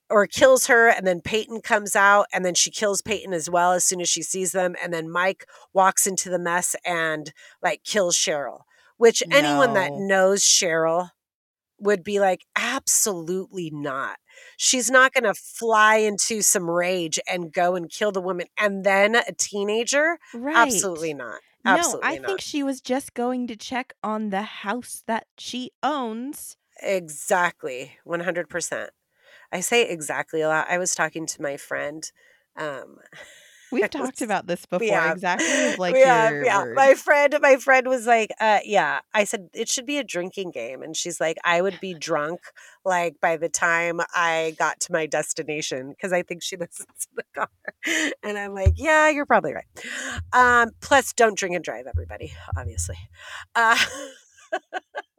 or 0.10 0.28
kills 0.28 0.68
her, 0.68 0.88
and 0.88 1.06
then 1.06 1.22
Peyton 1.22 1.62
comes 1.62 1.96
out, 1.96 2.26
and 2.34 2.44
then 2.44 2.56
she 2.56 2.72
kills 2.72 3.02
Peyton 3.02 3.34
as 3.34 3.50
well 3.50 3.74
as 3.74 3.84
soon 3.84 4.02
as 4.02 4.10
she 4.10 4.22
sees 4.24 4.52
them. 4.52 4.76
And 4.82 4.94
then 4.94 5.10
Mike 5.10 5.46
walks 5.74 6.08
into 6.08 6.30
the 6.30 6.40
mess 6.40 6.76
and 6.86 7.32
like 7.62 7.84
kills 7.84 8.16
Cheryl, 8.16 8.62
which 8.98 9.24
anyone 9.32 9.74
that 9.74 9.92
knows 9.94 10.42
Cheryl 10.44 11.10
would 11.80 12.04
be 12.04 12.20
like, 12.20 12.46
absolutely 12.56 13.70
not. 13.72 14.18
She's 14.58 14.90
not 14.90 15.14
going 15.14 15.24
to 15.24 15.34
fly 15.34 15.96
into 15.98 16.42
some 16.42 16.70
rage 16.70 17.20
and 17.30 17.54
go 17.54 17.76
and 17.76 17.90
kill 17.90 18.12
the 18.12 18.22
woman 18.22 18.48
and 18.60 18.84
then 18.84 19.16
a 19.16 19.32
teenager. 19.38 20.18
Right. 20.34 20.56
Absolutely 20.56 21.14
not. 21.14 21.40
Absolutely 21.66 22.10
no, 22.10 22.16
I 22.16 22.18
not. 22.18 22.28
think 22.28 22.42
she 22.42 22.64
was 22.64 22.82
just 22.82 23.14
going 23.14 23.48
to 23.48 23.56
check 23.56 23.94
on 24.04 24.30
the 24.30 24.42
house 24.42 25.04
that 25.08 25.28
she 25.38 25.72
owns. 25.84 26.58
Exactly. 26.82 27.98
100%. 28.08 28.88
I 29.52 29.62
say 29.62 29.88
exactly 29.90 30.42
a 30.42 30.48
lot. 30.48 30.68
I 30.70 30.78
was 30.78 30.96
talking 30.96 31.26
to 31.26 31.42
my 31.42 31.58
friend. 31.58 32.10
Um, 32.56 32.98
We've 33.72 33.84
I 33.84 33.88
talked 33.88 34.20
was- 34.20 34.22
about 34.24 34.48
this 34.48 34.66
before. 34.66 34.88
have. 34.88 35.18
Exactly, 35.18 35.76
like 35.78 35.94
your 35.94 36.44
yeah. 36.44 36.64
word. 36.64 36.76
My 36.76 36.96
friend, 36.96 37.36
my 37.40 37.58
friend 37.58 37.88
was 37.88 38.08
like, 38.08 38.32
uh, 38.40 38.60
yeah. 38.66 39.02
I 39.14 39.26
said 39.26 39.50
it 39.54 39.70
should 39.70 39.86
be 39.86 40.00
a 40.00 40.04
drinking 40.04 40.52
game, 40.52 40.82
and 40.82 40.98
she's 40.98 41.20
like, 41.20 41.38
I 41.44 41.62
would 41.62 41.80
be 41.80 41.94
drunk 41.94 42.40
like 42.84 43.20
by 43.22 43.38
the 43.38 43.50
time 43.50 44.02
I 44.16 44.56
got 44.58 44.80
to 44.82 44.92
my 44.92 45.06
destination 45.06 45.90
because 45.90 46.12
I 46.12 46.24
think 46.24 46.42
she 46.42 46.58
listens 46.58 47.08
in 47.12 47.18
the 47.18 47.24
car. 47.36 47.50
And 48.24 48.38
I'm 48.38 48.56
like, 48.56 48.74
yeah, 48.78 49.10
you're 49.10 49.28
probably 49.28 49.54
right. 49.54 49.66
Um, 50.34 50.72
plus, 50.82 51.14
don't 51.14 51.38
drink 51.38 51.56
and 51.56 51.64
drive, 51.64 51.86
everybody. 51.86 52.34
Obviously. 52.58 52.98
Uh, 53.54 53.78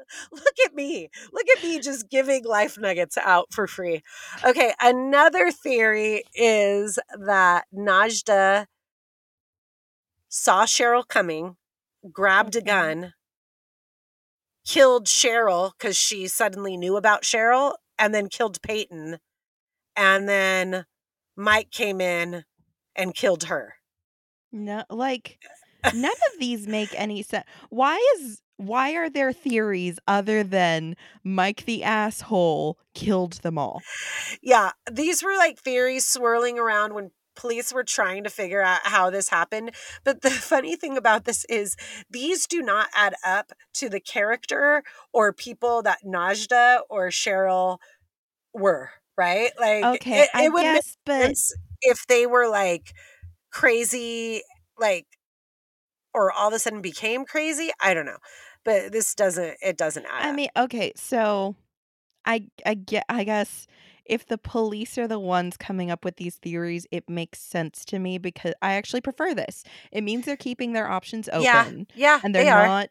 Look 0.33 0.54
at 0.64 0.75
me. 0.75 1.09
Look 1.33 1.47
at 1.57 1.62
me 1.62 1.80
just 1.80 2.09
giving 2.09 2.45
life 2.45 2.78
nuggets 2.78 3.19
out 3.19 3.52
for 3.52 3.66
free. 3.66 4.02
Okay, 4.45 4.73
another 4.80 5.50
theory 5.50 6.25
is 6.35 6.99
that 7.19 7.66
Nadja 7.75 8.66
saw 10.28 10.64
Cheryl 10.64 11.07
coming, 11.07 11.57
grabbed 12.12 12.57
a 12.57 12.62
gun, 12.62 13.14
killed 14.66 15.07
Cheryl 15.07 15.73
because 15.78 15.97
she 15.97 16.28
suddenly 16.28 16.76
knew 16.76 16.97
about 16.97 17.23
Cheryl, 17.23 17.75
and 17.99 18.14
then 18.14 18.28
killed 18.28 18.62
Peyton. 18.62 19.19
And 19.97 20.28
then 20.28 20.87
Mike 21.37 21.71
came 21.71 22.00
in 22.00 22.45
and 22.95 23.14
killed 23.14 23.45
her. 23.45 23.75
No, 24.52 24.85
like 24.90 25.38
none 25.92 26.10
of 26.10 26.40
these 26.40 26.66
make 26.66 26.94
any 26.99 27.22
sense. 27.22 27.44
Why 27.68 27.96
is 28.16 28.42
why 28.56 28.92
are 28.92 29.08
there 29.08 29.32
theories 29.32 29.99
other 30.06 30.42
than 30.44 30.96
Mike 31.25 31.64
the 31.64 31.82
asshole 31.82 32.78
killed 32.94 33.34
them 33.34 33.56
all? 33.56 33.80
Yeah, 34.42 34.72
these 34.90 35.22
were 35.22 35.37
like 35.37 35.58
theories 35.58 36.06
swirling 36.06 36.58
around 36.58 36.94
when 36.94 37.10
police 37.37 37.72
were 37.72 37.84
trying 37.84 38.25
to 38.25 38.30
figure 38.30 38.62
out 38.62 38.80
how 38.84 39.10
this 39.10 39.28
happened. 39.28 39.72
But 40.04 40.22
the 40.22 40.30
funny 40.50 40.76
thing 40.76 40.96
about 40.96 41.25
this 41.25 41.44
is 41.49 41.76
these 42.10 42.46
do 42.46 42.62
not 42.62 42.88
add 42.94 43.14
up 43.25 43.52
to 43.75 43.88
the 43.88 44.00
character 44.00 44.82
or 45.12 45.32
people 45.32 45.82
that 45.82 45.99
Nadja 46.04 46.80
or 46.90 47.08
Cheryl 47.08 47.78
were, 48.52 48.90
right? 49.16 49.52
Like 49.58 49.84
Okay, 49.84 50.22
it, 50.22 50.30
I 50.34 50.44
it 50.44 50.52
would 50.52 50.62
make 50.66 50.82
guess, 50.82 50.96
but 51.06 51.16
sense 51.22 51.54
if 51.82 52.06
they 52.06 52.26
were 52.26 52.49
like 52.49 52.92
crazy, 53.50 54.42
like 54.78 55.06
or 56.14 56.32
all 56.32 56.48
of 56.48 56.54
a 56.54 56.58
sudden 56.58 56.80
became 56.82 57.24
crazy. 57.24 57.70
I 57.82 57.94
don't 57.94 58.06
know. 58.06 58.18
But 58.64 58.92
this 58.92 59.14
doesn't 59.14 59.56
it 59.62 59.76
doesn't 59.78 60.06
add 60.06 60.26
I 60.26 60.30
up. 60.30 60.34
mean, 60.36 60.48
okay, 60.56 60.92
so 60.96 61.56
I 62.24 62.46
I 62.66 62.74
get 62.74 63.04
I 63.08 63.24
guess 63.24 63.66
if 64.04 64.26
the 64.26 64.38
police 64.38 64.98
are 64.98 65.06
the 65.08 65.18
ones 65.20 65.56
coming 65.56 65.90
up 65.90 66.04
with 66.04 66.16
these 66.16 66.36
theories, 66.36 66.86
it 66.90 67.08
makes 67.08 67.40
sense 67.40 67.84
to 67.86 67.98
me 67.98 68.18
because 68.18 68.52
I 68.60 68.72
actually 68.74 69.00
prefer 69.02 69.34
this. 69.34 69.62
It 69.92 70.02
means 70.02 70.24
they're 70.26 70.36
keeping 70.36 70.72
their 70.72 70.90
options 70.90 71.28
open 71.28 71.42
yeah, 71.44 71.70
Yeah. 71.94 72.20
and 72.24 72.34
they 72.34 72.44
they're 72.44 72.56
are. 72.56 72.66
not 72.66 72.88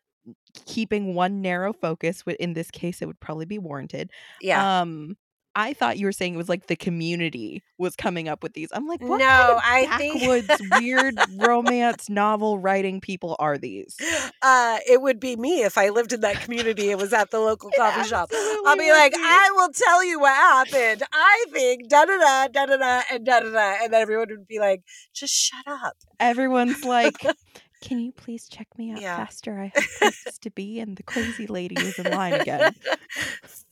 keeping 0.65 1.13
one 1.15 1.41
narrow 1.41 1.73
focus. 1.73 2.23
wh- 2.25 2.39
In 2.39 2.53
this 2.53 2.71
case, 2.71 3.01
it 3.01 3.05
would 3.05 3.19
probably 3.19 3.45
be 3.45 3.59
warranted. 3.59 4.11
Yeah. 4.41 4.81
Um, 4.81 5.17
I 5.56 5.74
thought 5.74 5.98
you 5.98 6.06
were 6.06 6.12
saying 6.12 6.36
it 6.36 6.38
was 6.38 6.50
like 6.50 6.68
the 6.68 6.75
community 6.75 7.63
was 7.77 7.96
coming 7.96 8.27
up 8.27 8.44
with 8.44 8.53
these. 8.53 8.70
I'm 8.72 8.88
like, 8.88 9.01
what 9.01 9.20
no, 9.20 9.25
kind 9.25 9.51
of 9.51 9.62
I 9.63 9.98
think 9.98 10.22
backwoods 10.22 10.62
weird 10.79 11.20
romance 11.38 12.10
novel 12.10 12.60
writing 12.60 13.01
people 13.01 13.36
are 13.39 13.58
these? 13.58 13.98
uh 14.41 14.77
it 14.88 15.01
would 15.01 15.20
be 15.20 15.36
me 15.36 15.63
if 15.63 15.77
I 15.77 15.89
lived 15.89 16.13
in 16.13 16.22
that 16.22 16.41
community 16.41 16.91
It 16.91 16.98
was 16.98 17.13
at 17.13 17.32
the 17.32 17.39
local 17.50 17.72
coffee 17.75 18.08
shop. 18.08 18.29
I'll 18.65 18.77
be 18.77 18.91
like, 18.91 19.13
be. 19.13 19.20
I 19.22 19.50
will 19.53 19.70
tell 19.74 20.03
you 20.03 20.20
what 20.20 20.36
happened. 20.36 21.03
I 21.12 21.46
think 21.51 21.89
da 21.89 22.06
da 22.06 22.18
da 22.18 22.48
da 22.48 22.65
da 22.65 22.77
da 22.77 23.01
and 23.12 23.25
da 23.25 23.39
da 23.39 23.51
da 23.51 23.75
and 23.84 23.94
then 23.94 24.01
everyone 24.01 24.27
would 24.29 24.48
be 24.48 24.60
like, 24.60 24.84
just 25.13 25.34
shut 25.34 25.65
up. 25.68 25.97
Everyone's 26.19 26.84
like, 26.84 27.15
can 27.82 28.00
you 28.00 28.12
please 28.12 28.48
check 28.48 28.68
me 28.78 28.92
out 28.92 29.02
Yeah. 29.02 29.15
faster? 29.18 29.60
I 29.60 29.72
have 29.74 29.88
places 30.00 30.38
to 30.39 30.52
be, 30.52 30.80
and 30.80 30.96
the 30.98 31.04
crazy 31.04 31.48
lady 31.48 31.76
is 31.76 31.98
in 32.00 32.10
line 32.12 32.34
again. 32.34 32.76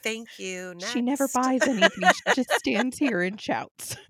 Thank 0.03 0.39
you. 0.39 0.73
She 0.79 1.01
never 1.01 1.27
buys 1.33 1.63
anything. 1.63 2.11
She 2.13 2.33
just 2.35 2.51
stands 2.53 2.97
here 2.97 3.21
and 3.21 3.39
shouts. 3.39 3.95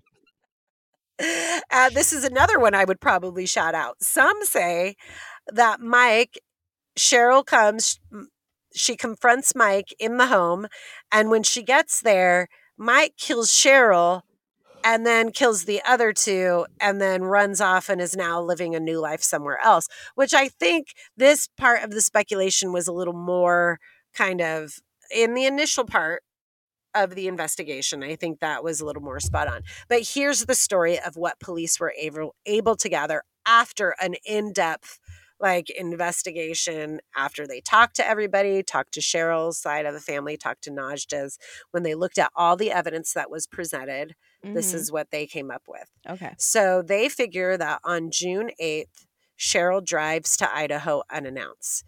Uh, 1.72 1.90
this 1.90 2.12
is 2.12 2.22
another 2.22 2.60
one 2.60 2.76
I 2.76 2.84
would 2.84 3.00
probably 3.00 3.44
shout 3.44 3.74
out. 3.74 3.96
Some 4.00 4.44
say 4.44 4.94
that 5.52 5.80
Mike, 5.80 6.38
Cheryl 6.96 7.44
comes, 7.44 7.98
she 8.72 8.94
confronts 8.96 9.52
Mike 9.56 9.92
in 9.98 10.16
the 10.18 10.28
home, 10.28 10.68
and 11.10 11.28
when 11.28 11.42
she 11.42 11.64
gets 11.64 12.00
there, 12.00 12.46
Mike 12.76 13.14
kills 13.18 13.50
Cheryl 13.50 14.20
and 14.88 15.04
then 15.04 15.30
kills 15.30 15.66
the 15.66 15.82
other 15.86 16.14
two 16.14 16.64
and 16.80 16.98
then 16.98 17.22
runs 17.22 17.60
off 17.60 17.90
and 17.90 18.00
is 18.00 18.16
now 18.16 18.40
living 18.40 18.74
a 18.74 18.80
new 18.80 18.98
life 18.98 19.22
somewhere 19.22 19.58
else, 19.62 19.86
which 20.14 20.32
I 20.32 20.48
think 20.48 20.94
this 21.14 21.46
part 21.58 21.82
of 21.82 21.90
the 21.90 22.00
speculation 22.00 22.72
was 22.72 22.88
a 22.88 22.92
little 22.92 23.12
more 23.12 23.80
kind 24.14 24.40
of 24.40 24.78
in 25.14 25.34
the 25.34 25.44
initial 25.44 25.84
part 25.84 26.22
of 26.94 27.14
the 27.14 27.28
investigation. 27.28 28.02
I 28.02 28.16
think 28.16 28.40
that 28.40 28.64
was 28.64 28.80
a 28.80 28.86
little 28.86 29.02
more 29.02 29.20
spot 29.20 29.46
on. 29.46 29.60
But 29.90 30.08
here's 30.14 30.46
the 30.46 30.54
story 30.54 30.98
of 30.98 31.18
what 31.18 31.38
police 31.38 31.78
were 31.78 31.92
able 32.00 32.34
able 32.46 32.74
to 32.76 32.88
gather 32.88 33.24
after 33.44 33.94
an 34.00 34.14
in-depth 34.24 35.00
like 35.38 35.68
investigation 35.68 37.00
after 37.14 37.46
they 37.46 37.60
talked 37.60 37.96
to 37.96 38.08
everybody, 38.08 38.62
talked 38.62 38.94
to 38.94 39.00
Cheryl's 39.00 39.58
side 39.58 39.84
of 39.84 39.92
the 39.92 40.00
family, 40.00 40.38
talked 40.38 40.64
to 40.64 40.70
Nadja's 40.70 41.38
when 41.72 41.82
they 41.82 41.94
looked 41.94 42.18
at 42.18 42.32
all 42.34 42.56
the 42.56 42.72
evidence 42.72 43.12
that 43.12 43.30
was 43.30 43.46
presented, 43.46 44.14
this 44.54 44.72
Mhm. 44.72 44.74
is 44.74 44.92
what 44.92 45.10
they 45.10 45.26
came 45.26 45.50
up 45.50 45.62
with. 45.68 45.88
okay. 46.08 46.34
So 46.38 46.82
they 46.82 47.08
figure 47.08 47.56
that 47.56 47.80
on 47.84 48.10
June 48.10 48.50
8th, 48.58 49.06
Cheryl 49.38 49.84
drives 49.84 50.36
to 50.38 50.52
Idaho 50.54 51.02
unannounced. 51.10 51.84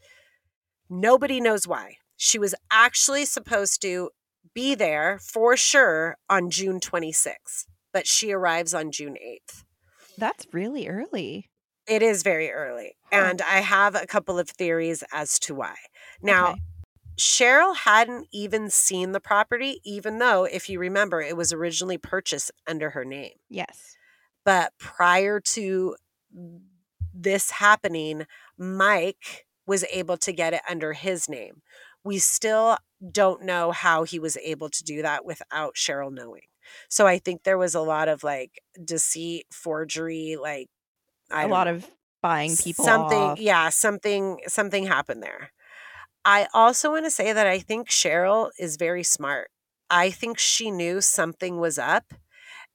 Nobody 0.88 1.40
knows 1.40 1.66
why. 1.66 1.96
She 2.16 2.38
was 2.38 2.54
actually 2.70 3.24
supposed 3.24 3.80
to 3.82 4.10
be 4.54 4.74
there 4.74 5.18
for 5.20 5.56
sure 5.56 6.16
on 6.28 6.50
June 6.50 6.80
26th, 6.80 7.66
but 7.92 8.06
she 8.06 8.32
arrives 8.32 8.74
on 8.74 8.90
June 8.90 9.16
8th. 9.20 9.64
That's 10.18 10.46
really 10.52 10.88
early. 10.88 11.50
It 11.86 12.02
is 12.02 12.22
very 12.22 12.50
early. 12.50 12.96
Huh. 13.12 13.16
And 13.30 13.42
I 13.42 13.60
have 13.60 13.94
a 13.94 14.06
couple 14.06 14.38
of 14.38 14.48
theories 14.50 15.02
as 15.12 15.38
to 15.40 15.54
why. 15.54 15.76
Now, 16.22 16.50
Okay. 16.52 16.60
Cheryl 17.20 17.76
hadn't 17.76 18.28
even 18.32 18.70
seen 18.70 19.12
the 19.12 19.20
property, 19.20 19.80
even 19.84 20.18
though, 20.18 20.44
if 20.44 20.70
you 20.70 20.78
remember, 20.80 21.20
it 21.20 21.36
was 21.36 21.52
originally 21.52 21.98
purchased 21.98 22.50
under 22.66 22.90
her 22.90 23.04
name. 23.04 23.34
Yes. 23.50 23.96
But 24.42 24.72
prior 24.78 25.38
to 25.38 25.96
this 27.12 27.50
happening, 27.50 28.26
Mike 28.56 29.44
was 29.66 29.84
able 29.92 30.16
to 30.16 30.32
get 30.32 30.54
it 30.54 30.62
under 30.68 30.94
his 30.94 31.28
name. 31.28 31.60
We 32.02 32.18
still 32.18 32.78
don't 33.12 33.42
know 33.44 33.70
how 33.70 34.04
he 34.04 34.18
was 34.18 34.38
able 34.38 34.70
to 34.70 34.82
do 34.82 35.02
that 35.02 35.26
without 35.26 35.74
Cheryl 35.74 36.10
knowing. 36.10 36.44
So 36.88 37.06
I 37.06 37.18
think 37.18 37.42
there 37.42 37.58
was 37.58 37.74
a 37.74 37.80
lot 37.82 38.08
of 38.08 38.24
like 38.24 38.62
deceit, 38.82 39.44
forgery, 39.52 40.36
like 40.40 40.68
I 41.30 41.44
A 41.44 41.48
lot 41.48 41.66
know. 41.66 41.74
of 41.74 41.86
buying 42.22 42.56
people 42.56 42.84
something 42.84 43.18
off. 43.18 43.40
yeah, 43.40 43.68
something 43.68 44.40
something 44.46 44.86
happened 44.86 45.22
there. 45.22 45.52
I 46.24 46.48
also 46.52 46.90
want 46.92 47.06
to 47.06 47.10
say 47.10 47.32
that 47.32 47.46
I 47.46 47.58
think 47.58 47.88
Cheryl 47.88 48.50
is 48.58 48.76
very 48.76 49.02
smart. 49.02 49.50
I 49.88 50.10
think 50.10 50.38
she 50.38 50.70
knew 50.70 51.00
something 51.00 51.58
was 51.58 51.78
up 51.78 52.12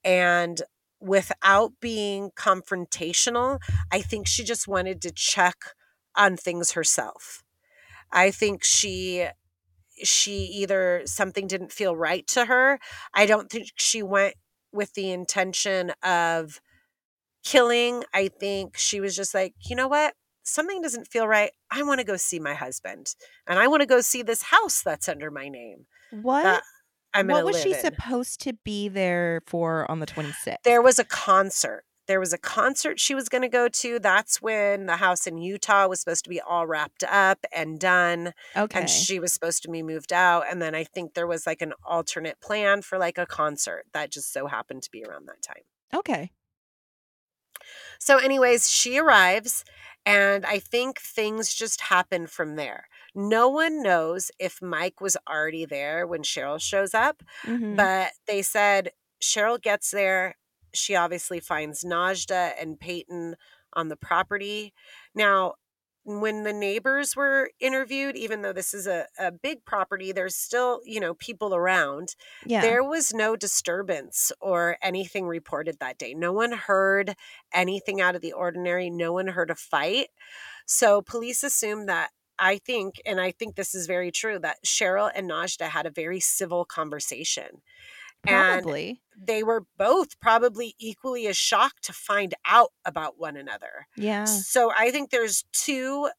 and 0.03 0.62
without 1.01 1.73
being 1.81 2.31
confrontational, 2.38 3.60
I 3.91 4.01
think 4.01 4.27
she 4.27 4.43
just 4.43 4.67
wanted 4.67 5.01
to 5.03 5.12
check 5.12 5.55
on 6.15 6.38
things 6.38 6.73
herself. 6.73 7.43
I 8.12 8.31
think 8.31 8.63
she 8.63 9.27
she 10.03 10.34
either 10.45 11.03
something 11.05 11.47
didn't 11.47 11.71
feel 11.73 11.95
right 11.95 12.27
to 12.27 12.45
her. 12.45 12.79
I 13.13 13.25
don't 13.25 13.49
think 13.51 13.69
she 13.77 14.03
went 14.03 14.36
with 14.73 14.93
the 14.93 15.12
intention 15.12 15.93
of 16.03 16.62
killing. 17.43 18.03
I 18.13 18.29
think 18.29 18.77
she 18.77 18.99
was 19.01 19.15
just 19.15 19.34
like, 19.34 19.55
"You 19.69 19.75
know 19.75 19.88
what? 19.88 20.15
Something 20.45 20.81
doesn't 20.81 21.08
feel 21.08 21.27
right. 21.27 21.51
I 21.71 21.84
want 21.84 21.99
to 21.99 22.05
go 22.05 22.17
see 22.17 22.39
my 22.39 22.53
husband 22.53 23.15
and 23.47 23.60
I 23.60 23.67
want 23.67 23.81
to 23.81 23.88
go 23.88 23.99
see 23.99 24.21
this 24.21 24.43
house 24.43 24.81
that's 24.81 25.10
under 25.10 25.31
my 25.31 25.49
name 25.49 25.88
What? 26.21 26.62
I'm 27.13 27.27
what 27.27 27.45
was 27.45 27.62
she 27.62 27.73
in." 27.73 27.79
supposed 27.79 28.41
to 28.41 28.53
be 28.53 28.88
there 28.88 29.41
for 29.47 29.89
on 29.89 29.99
the 29.99 30.05
26th? 30.05 30.58
there 30.63 30.81
was 30.81 30.99
a 30.99 31.03
concert 31.03 31.84
there 32.08 32.19
was 32.19 32.34
a 32.34 32.38
concert 32.38 32.99
she 32.99 33.15
was 33.15 33.29
going 33.29 33.41
to 33.41 33.49
go 33.49 33.67
to. 33.67 33.97
That's 33.97 34.39
when 34.41 34.86
the 34.86 34.97
house 34.97 35.25
in 35.25 35.39
Utah 35.39 35.88
was 35.88 35.99
supposed 35.99 36.23
to 36.25 36.29
be 36.29 36.39
all 36.39 36.67
wrapped 36.67 37.03
up 37.03 37.43
and 37.51 37.79
done. 37.79 38.34
Okay. 38.55 38.81
And 38.81 38.88
she 38.88 39.19
was 39.19 39.34
supposed 39.34 39.63
to 39.63 39.69
be 39.69 39.81
moved 39.81 40.13
out. 40.13 40.43
And 40.47 40.62
then 40.62 40.75
I 40.75 40.84
think 40.84 41.15
there 41.15 41.25
was 41.25 41.47
like 41.47 41.63
an 41.63 41.73
alternate 41.84 42.39
plan 42.41 42.84
for 42.84 42.99
like 42.99 43.17
a 43.17 43.25
concert 43.25 43.86
that 43.93 44.12
just 44.12 44.31
so 44.31 44.45
happened 44.45 44.84
to 44.84 44.91
be 44.91 45.03
around 45.03 45.27
that 45.27 45.41
time. 45.41 45.63
okay. 45.95 46.31
So, 47.99 48.17
anyways, 48.17 48.69
she 48.69 48.99
arrives, 48.99 49.63
and 50.05 50.45
I 50.45 50.59
think 50.59 50.99
things 50.99 51.53
just 51.53 51.81
happen 51.81 52.27
from 52.27 52.55
there. 52.55 52.87
No 53.15 53.49
one 53.49 53.81
knows 53.81 54.31
if 54.39 54.61
Mike 54.61 55.01
was 55.01 55.17
already 55.27 55.65
there 55.65 56.05
when 56.07 56.23
Cheryl 56.23 56.61
shows 56.61 56.93
up, 56.93 57.23
Mhm. 57.43 57.75
but 57.75 58.11
they 58.27 58.41
said 58.41 58.91
Cheryl 59.21 59.61
gets 59.61 59.91
there. 59.91 60.35
She 60.73 60.95
obviously 60.95 61.39
finds 61.39 61.83
Nadja 61.83 62.53
and 62.59 62.79
Peyton 62.79 63.35
on 63.73 63.89
the 63.89 63.97
property. 63.97 64.73
Now, 65.15 65.55
when 66.05 66.43
the 66.43 66.53
neighbors 66.53 67.15
were 67.15 67.49
interviewed, 67.59 68.15
even 68.15 68.43
though 68.43 68.53
this 68.53 68.73
is 68.73 68.85
a, 68.85 69.07
a 69.17 69.31
big 69.31 69.65
property, 69.65 70.11
there's 70.11 70.35
still, 70.35 70.79
you 70.85 70.99
know, 70.99 71.15
people 71.15 71.55
around. 71.55 72.15
Yeah. 72.45 72.61
There 72.61 72.83
was 72.83 73.11
no 73.13 73.35
disturbance 73.35 74.31
or 74.39 74.77
anything 74.83 75.25
reported 75.25 75.79
that 75.79 75.97
day. 75.97 76.13
No 76.13 76.31
one 76.31 76.51
heard 76.51 77.15
anything 77.51 78.01
out 78.01 78.15
of 78.15 78.21
the 78.21 78.33
ordinary. 78.33 78.89
No 78.91 79.13
one 79.13 79.27
heard 79.27 79.49
a 79.49 79.55
fight. 79.55 80.07
So 80.67 81.01
police 81.01 81.43
assume 81.43 81.87
that 81.87 82.11
I 82.37 82.59
think, 82.59 83.01
and 83.05 83.19
I 83.19 83.31
think 83.31 83.55
this 83.55 83.73
is 83.73 83.87
very 83.87 84.11
true, 84.11 84.37
that 84.39 84.63
Cheryl 84.63 85.11
and 85.13 85.29
Nadja 85.29 85.69
had 85.69 85.85
a 85.85 85.91
very 85.91 86.19
civil 86.19 86.65
conversation. 86.65 87.61
And 88.27 88.63
Probably. 88.63 89.01
they 89.17 89.43
were 89.43 89.65
both 89.77 90.19
probably 90.19 90.75
equally 90.79 91.27
as 91.27 91.38
shocked 91.38 91.83
to 91.85 91.93
find 91.93 92.33
out 92.45 92.71
about 92.85 93.19
one 93.19 93.38
another. 93.38 93.88
Yeah. 93.95 94.25
So 94.25 94.71
I 94.77 94.91
think 94.91 95.09
there's 95.09 95.45
two 95.51 96.09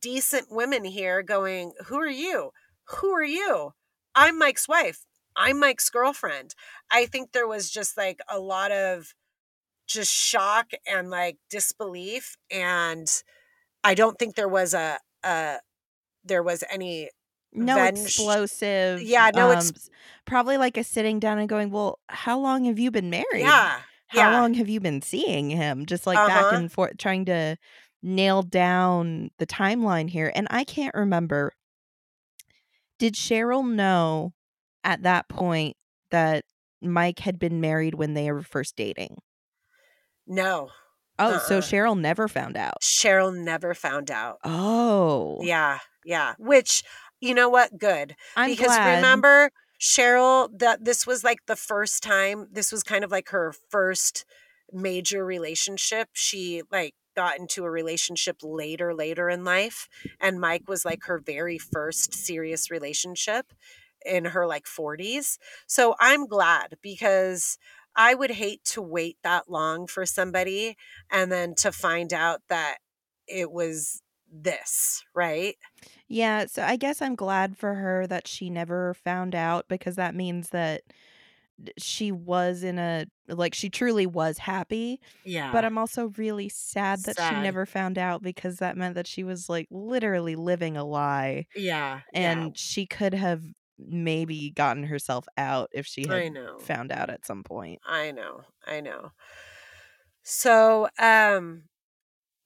decent 0.00 0.46
women 0.50 0.84
here 0.84 1.22
going, 1.22 1.72
Who 1.86 1.96
are 1.96 2.08
you? 2.08 2.50
Who 2.88 3.10
are 3.10 3.24
you? 3.24 3.72
I'm 4.14 4.38
Mike's 4.38 4.68
wife. 4.68 5.04
I'm 5.36 5.58
Mike's 5.58 5.90
girlfriend. 5.90 6.54
I 6.92 7.06
think 7.06 7.32
there 7.32 7.48
was 7.48 7.70
just 7.70 7.96
like 7.96 8.20
a 8.30 8.38
lot 8.38 8.70
of 8.70 9.14
just 9.86 10.12
shock 10.12 10.70
and 10.86 11.10
like 11.10 11.38
disbelief. 11.50 12.36
And 12.50 13.08
I 13.82 13.94
don't 13.94 14.18
think 14.18 14.34
there 14.34 14.48
was 14.48 14.74
a, 14.74 14.98
a 15.24 15.56
there 16.24 16.42
was 16.42 16.62
any 16.70 17.10
No 17.54 17.76
Venge- 17.76 18.00
explosive. 18.00 19.00
Yeah, 19.02 19.30
no 19.34 19.50
um, 19.52 19.58
s- 19.58 19.88
Probably 20.24 20.56
like 20.56 20.76
a 20.76 20.84
sitting 20.84 21.20
down 21.20 21.38
and 21.38 21.48
going, 21.48 21.70
well, 21.70 21.98
how 22.08 22.38
long 22.38 22.64
have 22.64 22.78
you 22.78 22.90
been 22.90 23.10
married? 23.10 23.40
yeah. 23.40 23.80
How 24.08 24.30
yeah. 24.30 24.40
long 24.40 24.54
have 24.54 24.68
you 24.68 24.80
been 24.80 25.02
seeing 25.02 25.50
him? 25.50 25.86
Just 25.86 26.06
like 26.06 26.16
back 26.16 26.44
Uh-huh. 26.44 26.56
and 26.56 26.70
forth, 26.72 26.96
trying 26.98 27.24
to 27.26 27.56
nail 28.02 28.42
down 28.42 29.30
the 29.38 29.46
timeline 29.46 30.08
here. 30.10 30.30
And 30.34 30.46
I 30.50 30.64
can't 30.64 30.94
remember. 30.94 31.52
Did 32.98 33.14
Cheryl 33.14 33.68
know 33.68 34.32
at 34.84 35.02
that 35.02 35.28
point 35.28 35.76
that 36.10 36.44
Mike 36.80 37.18
had 37.20 37.38
been 37.38 37.60
married 37.60 37.94
when 37.94 38.14
they 38.14 38.30
were 38.30 38.42
first 38.42 38.76
dating? 38.76 39.18
No. 40.26 40.68
Oh, 41.18 41.38
so 41.46 41.56
Uh-uh. 41.56 41.60
Cheryl 41.62 41.98
never 41.98 42.28
found 42.28 42.56
out. 42.56 42.80
Cheryl 42.82 43.34
never 43.36 43.74
found 43.74 44.10
out. 44.10 44.38
Oh, 44.44 45.38
Yeah. 45.42 45.78
Yeah. 46.04 46.34
Which, 46.38 46.82
you 47.24 47.34
know 47.34 47.48
what? 47.48 47.78
Good. 47.78 48.16
I'm 48.36 48.50
because 48.50 48.66
glad. 48.66 48.96
remember 48.96 49.50
Cheryl 49.80 50.48
that 50.58 50.84
this 50.84 51.06
was 51.06 51.24
like 51.24 51.40
the 51.46 51.56
first 51.56 52.02
time 52.02 52.48
this 52.52 52.70
was 52.70 52.82
kind 52.82 53.04
of 53.04 53.10
like 53.10 53.30
her 53.30 53.52
first 53.70 54.24
major 54.72 55.24
relationship 55.24 56.08
she 56.12 56.62
like 56.72 56.94
got 57.14 57.38
into 57.38 57.64
a 57.64 57.70
relationship 57.70 58.38
later 58.42 58.94
later 58.94 59.28
in 59.28 59.44
life 59.44 59.88
and 60.20 60.40
Mike 60.40 60.68
was 60.68 60.84
like 60.84 61.04
her 61.04 61.18
very 61.18 61.58
first 61.58 62.14
serious 62.14 62.70
relationship 62.70 63.52
in 64.04 64.26
her 64.26 64.46
like 64.46 64.64
40s 64.64 65.38
so 65.66 65.94
I'm 66.00 66.26
glad 66.26 66.74
because 66.82 67.58
I 67.96 68.14
would 68.14 68.32
hate 68.32 68.64
to 68.72 68.82
wait 68.82 69.18
that 69.22 69.50
long 69.50 69.86
for 69.86 70.06
somebody 70.06 70.76
and 71.10 71.30
then 71.30 71.54
to 71.56 71.70
find 71.70 72.12
out 72.12 72.40
that 72.48 72.78
it 73.28 73.52
was 73.52 74.02
this 74.42 75.02
right 75.14 75.56
Yeah, 76.08 76.46
so 76.46 76.62
I 76.62 76.76
guess 76.76 77.02
I'm 77.02 77.14
glad 77.14 77.56
for 77.56 77.74
her 77.74 78.06
that 78.06 78.26
she 78.28 78.50
never 78.50 78.94
found 78.94 79.34
out 79.34 79.68
because 79.68 79.96
that 79.96 80.14
means 80.14 80.50
that 80.50 80.82
she 81.78 82.12
was 82.12 82.64
in 82.64 82.78
a 82.78 83.06
like 83.28 83.54
she 83.54 83.70
truly 83.70 84.06
was 84.06 84.38
happy. 84.38 85.00
yeah 85.24 85.52
But 85.52 85.64
I'm 85.64 85.78
also 85.78 86.08
really 86.18 86.48
sad 86.48 87.04
that 87.04 87.20
she 87.20 87.40
never 87.40 87.66
found 87.66 87.98
out 87.98 88.22
because 88.22 88.58
that 88.58 88.76
meant 88.76 88.94
that 88.96 89.06
she 89.06 89.24
was 89.24 89.48
like 89.48 89.68
literally 89.70 90.36
living 90.36 90.76
a 90.76 90.84
lie 90.84 91.46
yeah 91.54 92.00
and 92.14 92.56
she 92.58 92.86
could 92.86 93.14
have 93.14 93.42
maybe 93.78 94.52
gotten 94.52 94.84
herself 94.84 95.26
out 95.38 95.70
if 95.72 95.86
she 95.86 96.08
had 96.08 96.24
found 96.58 96.92
out 96.92 97.10
at 97.10 97.26
some 97.26 97.44
point. 97.44 97.80
I 97.84 98.10
know. 98.12 98.44
I 98.66 98.80
know. 98.80 99.12
So, 100.22 100.88
um 100.98 101.68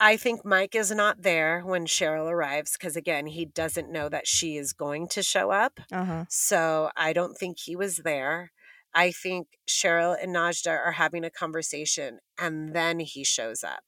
I 0.00 0.16
think 0.16 0.44
Mike 0.44 0.74
is 0.74 0.92
not 0.92 1.22
there 1.22 1.62
when 1.62 1.86
Cheryl 1.86 2.30
arrives 2.30 2.72
because 2.72 2.96
again, 2.96 3.26
he 3.26 3.44
doesn't 3.44 3.90
know 3.90 4.08
that 4.08 4.28
she 4.28 4.56
is 4.56 4.72
going 4.72 5.08
to 5.08 5.22
show 5.22 5.50
up. 5.50 5.80
Uh-huh. 5.90 6.24
So, 6.28 6.90
I 6.96 7.12
don't 7.12 7.36
think 7.36 7.58
he 7.58 7.74
was 7.74 7.98
there. 7.98 8.52
I 8.94 9.10
think 9.10 9.48
Cheryl 9.68 10.16
and 10.20 10.34
Nadja 10.34 10.70
are 10.70 10.92
having 10.92 11.24
a 11.24 11.30
conversation 11.30 12.20
and 12.38 12.74
then 12.74 13.00
he 13.00 13.24
shows 13.24 13.62
up. 13.62 13.84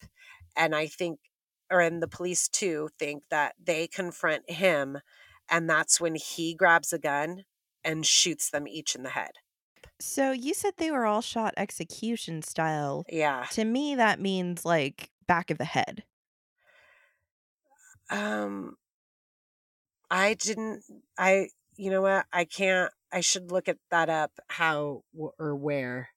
And 0.56 0.74
I 0.74 0.86
think 0.86 1.20
or 1.70 1.80
and 1.80 2.02
the 2.02 2.08
police 2.08 2.48
too 2.48 2.88
think 2.98 3.22
that 3.30 3.54
they 3.62 3.86
confront 3.86 4.50
him 4.50 4.98
and 5.48 5.70
that's 5.70 6.00
when 6.00 6.16
he 6.16 6.54
grabs 6.54 6.92
a 6.92 6.98
gun 6.98 7.44
and 7.84 8.04
shoots 8.04 8.50
them 8.50 8.66
each 8.68 8.94
in 8.94 9.02
the 9.04 9.10
head. 9.10 9.32
So 10.00 10.32
you 10.32 10.54
said 10.54 10.74
they 10.76 10.90
were 10.90 11.06
all 11.06 11.20
shot 11.20 11.54
execution 11.56 12.42
style. 12.42 13.04
Yeah. 13.08 13.46
To 13.52 13.64
me 13.64 13.94
that 13.94 14.20
means 14.20 14.64
like 14.64 15.10
back 15.30 15.52
of 15.52 15.58
the 15.58 15.64
head. 15.64 16.02
Um, 18.10 18.74
I 20.10 20.34
didn't. 20.34 20.82
I. 21.16 21.50
You 21.76 21.90
know 21.92 22.02
what? 22.02 22.26
I 22.32 22.44
can't. 22.44 22.92
I 23.12 23.20
should 23.20 23.52
look 23.52 23.68
at 23.68 23.78
that 23.92 24.08
up. 24.10 24.32
How 24.48 25.04
or 25.38 25.54
where? 25.54 26.08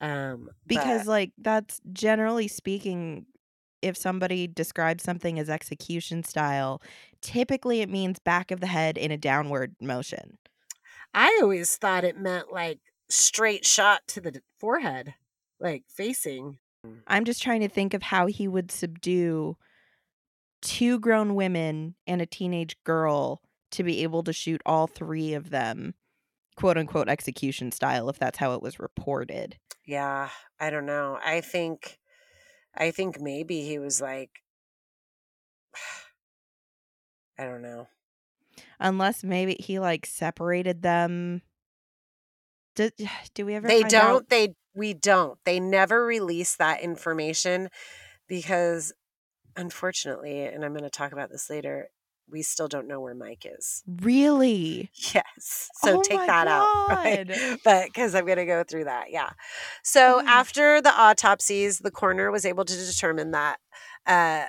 Um, 0.00 0.50
Because, 0.64 1.00
but- 1.02 1.10
like, 1.10 1.32
that's 1.36 1.80
generally 1.92 2.46
speaking, 2.46 3.26
if 3.82 3.96
somebody 3.96 4.46
describes 4.46 5.02
something 5.02 5.40
as 5.40 5.50
execution 5.50 6.22
style, 6.22 6.80
typically 7.20 7.80
it 7.80 7.88
means 7.90 8.20
back 8.20 8.52
of 8.52 8.60
the 8.60 8.68
head 8.68 8.96
in 8.96 9.10
a 9.10 9.16
downward 9.16 9.74
motion. 9.80 10.38
I 11.12 11.40
always 11.42 11.76
thought 11.76 12.04
it 12.04 12.16
meant 12.16 12.52
like 12.52 12.78
straight 13.08 13.66
shot 13.66 14.02
to 14.08 14.20
the 14.20 14.40
forehead, 14.60 15.14
like 15.58 15.82
facing. 15.88 16.58
Mm. 16.86 17.00
I'm 17.06 17.24
just 17.24 17.42
trying 17.42 17.60
to 17.60 17.68
think 17.68 17.94
of 17.94 18.02
how 18.02 18.26
he 18.26 18.48
would 18.48 18.70
subdue 18.70 19.56
two 20.60 20.98
grown 20.98 21.34
women 21.34 21.94
and 22.06 22.20
a 22.20 22.26
teenage 22.26 22.76
girl 22.84 23.42
to 23.70 23.82
be 23.82 24.02
able 24.02 24.22
to 24.24 24.32
shoot 24.32 24.62
all 24.64 24.86
three 24.86 25.34
of 25.34 25.50
them, 25.50 25.94
quote 26.56 26.78
unquote, 26.78 27.08
execution 27.08 27.70
style, 27.70 28.08
if 28.08 28.18
that's 28.18 28.38
how 28.38 28.54
it 28.54 28.62
was 28.62 28.80
reported. 28.80 29.58
Yeah, 29.86 30.28
I 30.60 30.70
don't 30.70 30.86
know. 30.86 31.18
I 31.24 31.40
think, 31.40 31.98
I 32.76 32.90
think 32.90 33.20
maybe 33.20 33.62
he 33.62 33.78
was 33.78 34.00
like, 34.00 34.30
I 37.38 37.44
don't 37.44 37.62
know. 37.62 37.88
Unless 38.80 39.24
maybe 39.24 39.56
he 39.58 39.78
like 39.78 40.06
separated 40.06 40.82
them. 40.82 41.42
Do, 42.78 42.90
do 43.34 43.44
we 43.46 43.54
ever 43.54 43.66
they 43.66 43.82
don't 43.82 43.92
out- 44.22 44.28
they 44.28 44.54
we 44.74 44.94
don't 44.94 45.38
they 45.44 45.58
never 45.58 46.04
release 46.06 46.56
that 46.56 46.80
information 46.80 47.68
because 48.28 48.92
unfortunately 49.56 50.42
and 50.44 50.64
i'm 50.64 50.72
going 50.72 50.84
to 50.84 50.90
talk 50.90 51.12
about 51.12 51.30
this 51.30 51.50
later 51.50 51.88
we 52.30 52.42
still 52.42 52.68
don't 52.68 52.86
know 52.86 53.00
where 53.00 53.14
mike 53.14 53.44
is 53.46 53.82
Really? 53.86 54.90
yes 55.14 55.68
so 55.74 55.96
Oh 55.96 56.02
take 56.02 56.18
that 56.18 56.46
out 56.46 56.68
right? 56.88 57.58
But 57.64 57.86
because 57.86 58.14
i'm 58.14 58.26
going 58.26 58.38
to 58.38 58.46
go 58.46 58.62
through 58.62 58.84
that 58.84 59.10
yeah 59.10 59.30
so 59.82 60.20
Mm. 60.22 60.26
after 60.26 60.80
the 60.80 60.92
autopsies 60.92 61.78
the 61.80 61.90
coroner 61.90 62.30
was 62.30 62.44
able 62.46 62.64
to 62.64 62.76
determine 62.76 63.32
that 63.32 63.58
uh, 64.06 64.44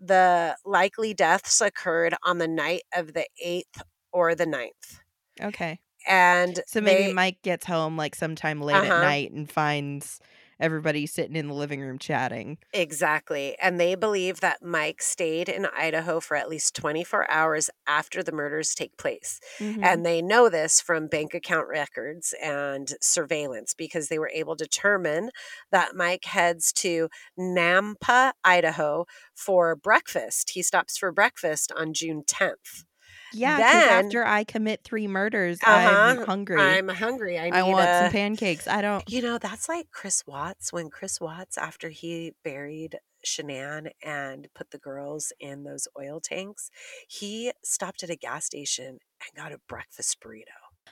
the 0.00 0.56
likely 0.64 1.12
deaths 1.14 1.60
occurred 1.60 2.14
on 2.24 2.38
the 2.38 2.48
night 2.48 2.82
of 2.94 3.12
the 3.14 3.26
8th 3.44 3.82
or 4.12 4.34
the 4.34 4.46
9th 4.46 5.00
Okay. 5.40 5.80
And 6.08 6.60
So 6.66 6.80
maybe 6.80 7.04
they- 7.08 7.12
Mike 7.12 7.42
gets 7.42 7.66
home 7.66 7.96
like 7.96 8.14
sometime 8.16 8.60
late 8.60 8.76
at 8.76 8.90
Uh-huh. 8.90 9.00
night 9.02 9.30
and 9.32 9.50
finds 9.50 10.20
everybody 10.60 11.06
sitting 11.06 11.36
in 11.36 11.46
the 11.46 11.54
living 11.54 11.80
room 11.80 12.00
chatting. 12.00 12.58
Exactly. 12.72 13.56
And 13.62 13.78
they 13.78 13.94
believe 13.94 14.40
that 14.40 14.60
Mike 14.60 15.00
stayed 15.02 15.48
in 15.48 15.66
Idaho 15.66 16.18
for 16.18 16.36
at 16.36 16.48
least 16.48 16.74
24 16.74 17.30
hours 17.30 17.70
after 17.86 18.24
the 18.24 18.32
murders 18.32 18.74
take 18.74 18.96
place. 18.96 19.38
Mhm. 19.60 19.84
And 19.84 20.04
they 20.04 20.20
know 20.20 20.48
this 20.48 20.80
from 20.80 21.06
bank 21.06 21.32
account 21.32 21.68
records 21.68 22.34
and 22.42 22.92
surveillance 23.00 23.72
because 23.72 24.08
they 24.08 24.18
were 24.18 24.30
able 24.34 24.56
to 24.56 24.64
determine 24.64 25.30
that 25.70 25.94
Mike 25.94 26.24
heads 26.24 26.72
to 26.72 27.08
Nampa, 27.38 28.32
Idaho 28.42 29.06
for 29.36 29.76
breakfast. 29.76 30.50
He 30.54 30.62
stops 30.64 30.98
for 30.98 31.12
breakfast 31.12 31.70
on 31.76 31.94
June 31.94 32.24
10th. 32.26 32.84
Yeah, 33.32 33.56
because 33.56 33.72
then- 33.86 34.04
after 34.06 34.24
I 34.26 34.44
commit 34.44 34.80
three 34.84 35.06
murders, 35.08 35.58
Uh-huh. 35.64 35.88
I'm 36.18 36.24
hungry. 36.24 36.60
I'm 36.60 36.88
hungry. 36.88 37.38
I, 37.38 37.48
I 37.48 37.62
want 37.62 37.88
a- 37.88 38.00
some 38.04 38.12
pancakes. 38.12 38.66
I 38.66 38.80
don't. 38.82 39.02
You 39.08 39.22
know, 39.22 39.38
that's 39.38 39.68
like 39.68 39.90
Chris 39.90 40.24
Watts 40.26 40.72
when 40.72 40.90
Chris 40.90 41.20
Watts, 41.20 41.56
after 41.58 41.88
he 41.90 42.32
buried 42.44 42.98
Shanann 43.26 43.90
and 44.02 44.48
put 44.54 44.70
the 44.70 44.78
girls 44.78 45.32
in 45.40 45.64
those 45.64 45.88
oil 45.98 46.20
tanks, 46.20 46.70
he 47.08 47.52
stopped 47.64 48.02
at 48.02 48.10
a 48.10 48.16
gas 48.16 48.44
station 48.46 48.86
and 49.20 49.36
got 49.36 49.52
a 49.52 49.58
breakfast 49.68 50.18
burrito. 50.20 50.44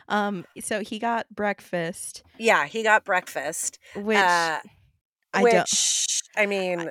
Um. 0.09 0.44
So 0.61 0.81
he 0.81 0.99
got 0.99 1.27
breakfast, 1.35 2.22
Yeah, 2.38 2.66
he 2.66 2.83
got 2.83 3.05
breakfast. 3.05 3.79
which 3.94 4.18
uh, 4.18 4.59
I 5.33 5.42
which 5.42 5.53
don't. 5.55 6.22
I 6.37 6.46
mean, 6.46 6.90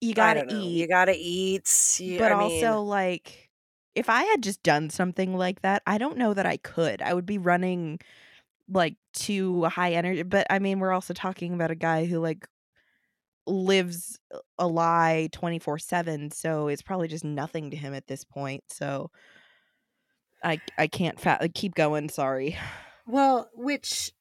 You 0.00 0.14
gotta 0.14 0.46
eat. 0.52 0.78
You 0.80 0.88
gotta 0.88 1.14
eat. 1.16 1.96
You, 2.00 2.18
but 2.18 2.32
I 2.32 2.38
mean, 2.38 2.64
also 2.64 2.82
like 2.82 3.49
if 3.94 4.08
i 4.08 4.22
had 4.24 4.42
just 4.42 4.62
done 4.62 4.90
something 4.90 5.36
like 5.36 5.62
that 5.62 5.82
i 5.86 5.98
don't 5.98 6.18
know 6.18 6.34
that 6.34 6.46
i 6.46 6.56
could 6.58 7.02
i 7.02 7.12
would 7.14 7.26
be 7.26 7.38
running 7.38 7.98
like 8.68 8.96
too 9.12 9.64
high 9.64 9.92
energy 9.92 10.22
but 10.22 10.46
i 10.50 10.58
mean 10.58 10.78
we're 10.78 10.92
also 10.92 11.14
talking 11.14 11.54
about 11.54 11.70
a 11.70 11.76
guy 11.76 12.04
who 12.04 12.18
like 12.18 12.46
lives 13.46 14.20
a 14.58 14.66
lie 14.66 15.28
24 15.32 15.78
7 15.78 16.30
so 16.30 16.68
it's 16.68 16.82
probably 16.82 17.08
just 17.08 17.24
nothing 17.24 17.70
to 17.70 17.76
him 17.76 17.94
at 17.94 18.06
this 18.06 18.22
point 18.24 18.62
so 18.68 19.10
i 20.44 20.60
i 20.78 20.86
can't 20.86 21.18
fa- 21.20 21.48
keep 21.54 21.74
going 21.74 22.08
sorry 22.08 22.56
Well, 23.06 23.50
which 23.54 24.12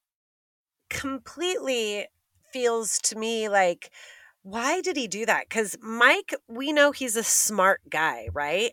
completely 0.90 2.08
feels 2.52 2.98
to 3.00 3.16
me 3.16 3.50
like, 3.50 3.92
why 4.42 4.82
did 4.82 4.98
he 4.98 5.08
do 5.08 5.26
that? 5.26 5.48
Because 5.48 5.78
Mike, 5.82 6.34
we 6.48 6.72
know 6.72 6.92
he's 6.92 7.16
a 7.16 7.24
smart 7.24 7.82
guy, 7.90 8.30
right? 8.34 8.72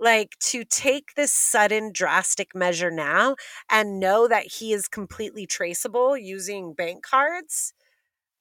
Like 0.00 0.36
to 0.40 0.64
take 0.64 1.14
this 1.14 1.32
sudden 1.32 1.92
drastic 1.92 2.54
measure 2.54 2.90
now 2.90 3.36
and 3.70 4.00
know 4.00 4.28
that 4.28 4.46
he 4.46 4.72
is 4.72 4.88
completely 4.88 5.46
traceable 5.46 6.16
using 6.16 6.74
bank 6.74 7.04
cards, 7.04 7.74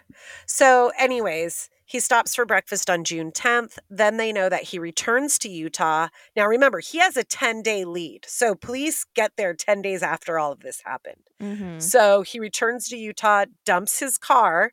So, 0.47 0.91
anyways, 0.97 1.69
he 1.85 1.99
stops 1.99 2.35
for 2.35 2.45
breakfast 2.45 2.89
on 2.89 3.03
June 3.03 3.31
10th. 3.31 3.79
Then 3.89 4.17
they 4.17 4.31
know 4.31 4.49
that 4.49 4.63
he 4.63 4.79
returns 4.79 5.37
to 5.39 5.49
Utah. 5.49 6.09
Now, 6.35 6.45
remember, 6.47 6.79
he 6.79 6.99
has 6.99 7.17
a 7.17 7.23
10 7.23 7.61
day 7.61 7.85
lead. 7.85 8.25
So, 8.27 8.55
police 8.55 9.05
get 9.15 9.33
there 9.37 9.53
10 9.53 9.81
days 9.81 10.03
after 10.03 10.37
all 10.39 10.51
of 10.51 10.61
this 10.61 10.81
happened. 10.85 11.29
Mhm. 11.39 11.91
So, 11.91 12.21
he 12.21 12.39
returns 12.39 12.89
to 12.89 12.97
Utah, 12.97 13.45
dumps 13.65 13.99
his 13.99 14.17
car, 14.17 14.71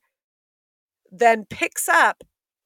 then 1.10 1.46
picks 1.48 1.88
up 1.88 2.24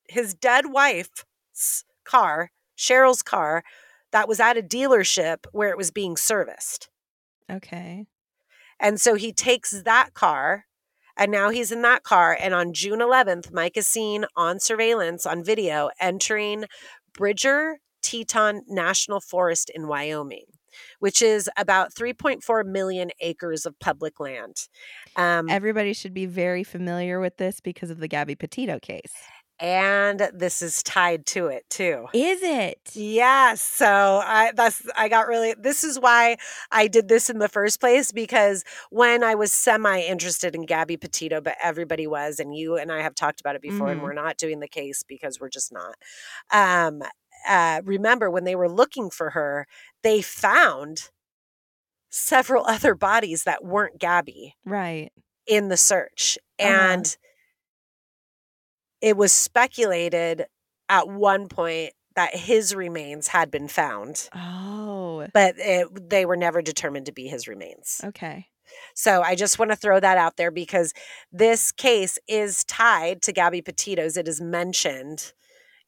his 0.09 0.35
dead 0.35 0.67
wife's 0.67 1.85
car, 2.05 2.51
Cheryl's 2.77 3.23
car, 3.23 3.63
that 4.13 4.29
was 4.29 4.41
at 4.41 4.59
a 4.59 4.63
dealership 4.63 5.47
where 5.53 5.71
it 5.71 5.77
was 5.77 5.91
being 5.91 6.17
serviced. 6.17 6.89
okay 7.51 8.07
And 8.81 9.01
so 9.01 9.15
he 9.15 9.33
takes 9.33 9.83
that 9.83 10.15
car, 10.15 10.65
and 11.17 11.31
now 11.31 11.51
he's 11.51 11.71
in 11.71 11.83
that 11.83 12.03
car. 12.03 12.37
And 12.41 12.55
on 12.55 12.73
June 12.73 13.01
11th, 13.01 13.53
Mike 13.53 13.77
is 13.77 13.87
seen 13.87 14.25
on 14.37 14.59
surveillance 14.59 15.27
on 15.27 15.45
video 15.45 15.91
entering 16.01 16.65
Bridger 17.13 17.79
Teton 18.03 18.63
National 18.67 19.21
Forest 19.21 19.71
in 19.75 19.87
Wyoming, 19.87 20.47
which 20.99 21.23
is 21.23 21.49
about 21.57 21.95
3.4 21.95 22.65
million 22.65 23.11
acres 23.21 23.67
of 23.67 23.79
public 23.81 24.21
land. 24.21 24.69
Um, 25.17 25.49
everybody 25.49 25.93
should 25.93 26.15
be 26.15 26.27
very 26.27 26.65
familiar 26.65 27.21
with 27.21 27.37
this 27.37 27.61
because 27.61 27.91
of 27.91 27.99
the 27.99 28.09
gabby 28.09 28.35
petito 28.35 28.79
case 28.79 29.33
and 29.59 30.21
this 30.33 30.63
is 30.63 30.83
tied 30.83 31.27
to 31.27 31.47
it 31.49 31.69
too. 31.69 32.07
is 32.13 32.43
it 32.43 32.79
Yes. 32.93 33.63
So 33.63 33.87
I 33.87 34.53
that's 34.57 34.83
I 34.97 35.09
got 35.09 35.29
really 35.29 35.55
this 35.57 35.85
is 35.85 36.01
why 36.01 36.37
I 36.73 36.89
did 36.89 37.09
this 37.09 37.31
in 37.31 37.39
the 37.39 37.49
first 37.49 37.79
place 37.79 38.11
because 38.11 38.65
when 38.91 39.23
I 39.23 39.37
was 39.37 39.53
semi 39.53 40.01
interested 40.01 40.57
in 40.57 40.67
Gabby 40.67 40.97
Petito, 40.97 41.41
but 41.41 41.57
everybody 41.63 42.09
was, 42.09 42.41
and 42.41 42.53
you 42.57 42.77
and 42.77 42.91
I 42.91 43.01
have 43.03 43.15
talked 43.15 43.41
about 43.41 43.55
it 43.55 43.63
before, 43.63 43.93
and 43.93 44.01
Mhm. 44.01 44.03
we're 44.03 44.13
not 44.13 44.39
doing 44.39 44.59
the 44.59 44.67
case 44.69 45.05
because 45.05 45.39
we're 45.39 45.51
just 45.51 45.73
not. 45.73 45.95
Um 46.53 47.03
uh 47.49 47.81
remember 47.85 48.31
when 48.31 48.45
they 48.45 48.57
were 48.57 48.69
looking 48.69 49.09
for 49.11 49.31
her, 49.31 49.67
they 50.03 50.23
found 50.23 51.11
several 52.11 52.65
other 52.69 52.95
bodies 52.95 53.45
that 53.45 53.65
weren't 53.65 53.99
Gabby 53.99 54.57
right 54.65 55.11
in 55.47 55.69
the 55.69 55.77
search. 55.77 56.39
Uh-huh. 56.59 56.69
And 56.69 57.17
it 59.01 59.17
was 59.17 59.33
speculated 59.33 60.47
at 60.89 61.09
one 61.09 61.49
point 61.49 61.93
that 62.17 62.35
his 62.35 62.75
remains 62.75 63.29
had 63.29 63.51
been 63.51 63.69
found, 63.69 64.29
oh 64.35 65.27
but 65.33 65.55
it, 65.59 66.11
they 66.11 66.27
were 66.27 66.37
never 66.37 66.61
determined 66.61 67.07
to 67.07 67.13
be 67.13 67.27
his 67.29 67.47
remains. 67.47 68.01
okay 68.05 68.47
So 68.95 69.23
I 69.23 69.35
just 69.35 69.59
want 69.59 69.71
to 69.71 69.77
throw 69.77 70.01
that 70.01 70.19
out 70.19 70.37
there 70.37 70.51
because 70.51 70.93
this 71.33 71.73
case 71.73 72.19
is 72.29 72.65
tied 72.65 73.23
to 73.23 73.33
Gabby 73.33 73.63
Petito's. 73.63 74.17
It 74.17 74.29
is 74.29 74.41
mentioned 74.41 75.33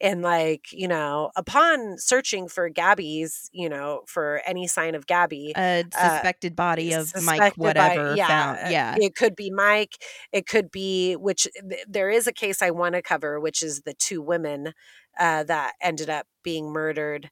in 0.02 0.20
like, 0.20 0.72
you 0.72 0.88
know, 0.88 1.30
upon 1.36 1.96
searching 1.96 2.48
for 2.48 2.68
Gabby's, 2.68 3.48
you 3.52 3.68
know, 3.68 4.02
for 4.08 4.42
any 4.44 4.66
sign 4.66 4.96
of 4.96 5.06
Gabby, 5.06 5.52
a 5.56 5.84
suspected 5.92 6.56
body 6.56 6.92
of 6.92 7.14
Mike 7.14 7.54
suspected 7.54 7.60
by- 7.60 7.66
whatever 7.68 8.16
yeah, 8.16 8.26
found. 8.26 8.58
uh, 8.66 8.68
Yeah. 8.70 8.96
It 9.00 9.14
could 9.14 9.36
be 9.36 9.50
Mike. 9.50 9.96
It 10.32 10.46
could 10.48 10.72
be 10.72 11.14
which 11.14 11.46
th- 11.68 11.84
there 11.88 12.10
is 12.10 12.26
a 12.26 12.32
case 12.32 12.60
I 12.60 12.70
want 12.72 12.96
to 12.96 13.00
cover, 13.02 13.38
which 13.38 13.62
is 13.62 13.82
the 13.82 13.94
two 13.94 14.20
women 14.20 14.74
uh, 15.20 15.44
that 15.44 15.74
ended 15.80 16.10
up 16.10 16.26
being 16.42 16.72
murdered. 16.72 17.30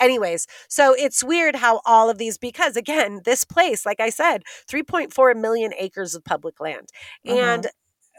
Anyways, 0.00 0.46
so 0.68 0.94
it's 0.98 1.22
weird 1.22 1.56
how 1.56 1.80
all 1.86 2.10
of 2.10 2.18
these, 2.18 2.36
because 2.36 2.76
again, 2.76 3.20
this 3.24 3.44
place, 3.44 3.86
like 3.86 4.00
I 4.00 4.10
said, 4.10 4.42
3.4 4.68 5.36
million 5.36 5.72
acres 5.78 6.14
of 6.16 6.24
public 6.24 6.58
land. 6.60 6.88
Uh-huh. 7.26 7.36
And 7.38 7.66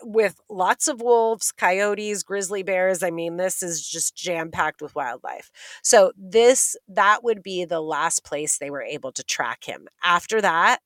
with 0.04 0.40
lots 0.50 0.88
of 0.88 1.02
wolves, 1.02 1.52
coyotes, 1.52 2.24
grizzly 2.24 2.64
bears. 2.64 3.04
I 3.04 3.12
mean, 3.12 3.38
this 3.38 3.62
is 3.64 3.88
just 3.88 4.16
jam 4.16 4.52
packed 4.52 4.82
with 4.82 4.96
wildlife. 4.96 5.52
So, 5.84 6.12
this, 6.18 6.76
that 6.88 7.24
would 7.24 7.44
be 7.44 7.66
the 7.66 7.82
last 7.82 8.24
place 8.24 8.58
they 8.58 8.70
were 8.70 8.84
able 8.84 9.12
to 9.14 9.24
track 9.24 9.66
him. 9.66 9.88
After 10.04 10.42
that, 10.42 10.80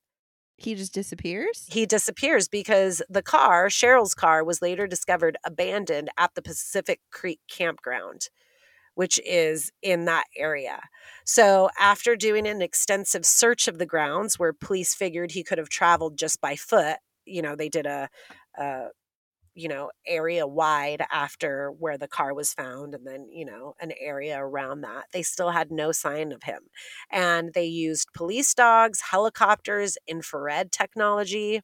he 0.57 0.75
just 0.75 0.93
disappears. 0.93 1.67
he 1.69 1.85
disappears 1.85 2.47
because 2.47 3.01
the 3.09 3.21
car, 3.21 3.67
Cheryl's 3.67 4.13
car, 4.13 4.43
was 4.43 4.61
later 4.61 4.87
discovered 4.87 5.37
abandoned 5.43 6.09
at 6.17 6.35
the 6.35 6.41
Pacific 6.41 7.01
Creek 7.11 7.39
campground, 7.49 8.29
which 8.95 9.19
is 9.25 9.71
in 9.81 10.05
that 10.05 10.25
area. 10.37 10.81
So, 11.25 11.69
after 11.79 12.15
doing 12.15 12.47
an 12.47 12.61
extensive 12.61 13.25
search 13.25 13.67
of 13.67 13.77
the 13.77 13.85
grounds 13.85 14.37
where 14.37 14.53
police 14.53 14.93
figured 14.93 15.31
he 15.31 15.43
could 15.43 15.57
have 15.57 15.69
traveled 15.69 16.17
just 16.17 16.39
by 16.39 16.55
foot, 16.55 16.97
you 17.25 17.41
know, 17.41 17.55
they 17.55 17.69
did 17.69 17.85
a, 17.85 18.09
a 18.57 18.87
you 19.55 19.67
know, 19.67 19.91
area 20.07 20.47
wide 20.47 21.03
after 21.11 21.71
where 21.71 21.97
the 21.97 22.07
car 22.07 22.33
was 22.33 22.53
found, 22.53 22.93
and 22.95 23.05
then, 23.07 23.27
you 23.31 23.45
know, 23.45 23.75
an 23.79 23.91
area 23.99 24.37
around 24.39 24.81
that. 24.81 25.05
They 25.13 25.23
still 25.23 25.51
had 25.51 25.71
no 25.71 25.91
sign 25.91 26.31
of 26.31 26.43
him. 26.43 26.63
And 27.11 27.53
they 27.53 27.65
used 27.65 28.09
police 28.15 28.53
dogs, 28.53 29.01
helicopters, 29.11 29.97
infrared 30.07 30.71
technology. 30.71 31.61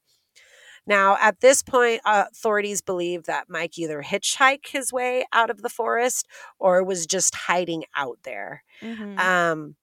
Now, 0.87 1.17
at 1.19 1.41
this 1.41 1.61
point, 1.63 2.01
uh, 2.05 2.25
authorities 2.31 2.81
believe 2.81 3.23
that 3.25 3.49
Mike 3.49 3.77
either 3.77 4.01
hitchhiked 4.03 4.67
his 4.69 4.91
way 4.93 5.25
out 5.33 5.49
of 5.49 5.61
the 5.61 5.69
forest 5.69 6.27
or 6.59 6.83
was 6.83 7.05
just 7.05 7.35
hiding 7.35 7.85
out 7.95 8.19
there. 8.23 8.63
Mhm. 8.81 9.29
Um, 9.51 9.75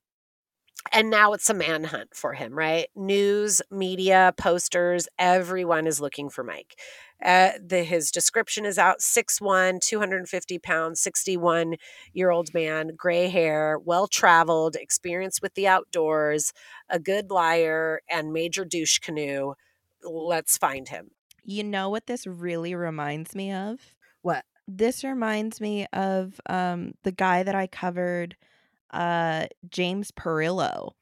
and 0.92 1.10
now 1.10 1.32
it's 1.32 1.50
a 1.50 1.54
manhunt 1.54 2.14
for 2.14 2.34
him, 2.34 2.54
right? 2.54 2.88
News, 2.94 3.62
media, 3.70 4.34
posters, 4.36 5.08
everyone 5.18 5.86
is 5.86 6.00
looking 6.00 6.28
for 6.30 6.44
Mike. 6.44 6.76
Uh, 7.24 7.52
the, 7.64 7.82
his 7.82 8.10
description 8.10 8.66
is 8.66 8.78
out 8.78 8.98
6'1, 9.00 9.80
250 9.80 10.58
pounds, 10.58 11.00
61 11.00 11.76
year 12.12 12.30
old 12.30 12.52
man, 12.52 12.90
gray 12.96 13.28
hair, 13.28 13.78
well 13.82 14.06
traveled, 14.06 14.76
experienced 14.76 15.40
with 15.40 15.54
the 15.54 15.66
outdoors, 15.66 16.52
a 16.90 16.98
good 16.98 17.30
liar, 17.30 18.00
and 18.10 18.32
major 18.32 18.64
douche 18.64 18.98
canoe. 18.98 19.54
Let's 20.04 20.58
find 20.58 20.88
him. 20.88 21.10
you 21.44 21.64
know 21.64 21.88
what 21.90 22.06
this 22.06 22.26
really 22.26 22.74
reminds 22.74 23.34
me 23.34 23.52
of? 23.52 23.78
What? 24.22 24.44
This 24.68 25.04
reminds 25.04 25.60
me 25.60 25.86
of 25.92 26.40
um 26.48 26.92
the 27.04 27.12
guy 27.12 27.42
that 27.44 27.54
I 27.54 27.66
covered, 27.66 28.36
uh 28.92 29.46
James 29.70 30.10
Perillo. 30.12 30.92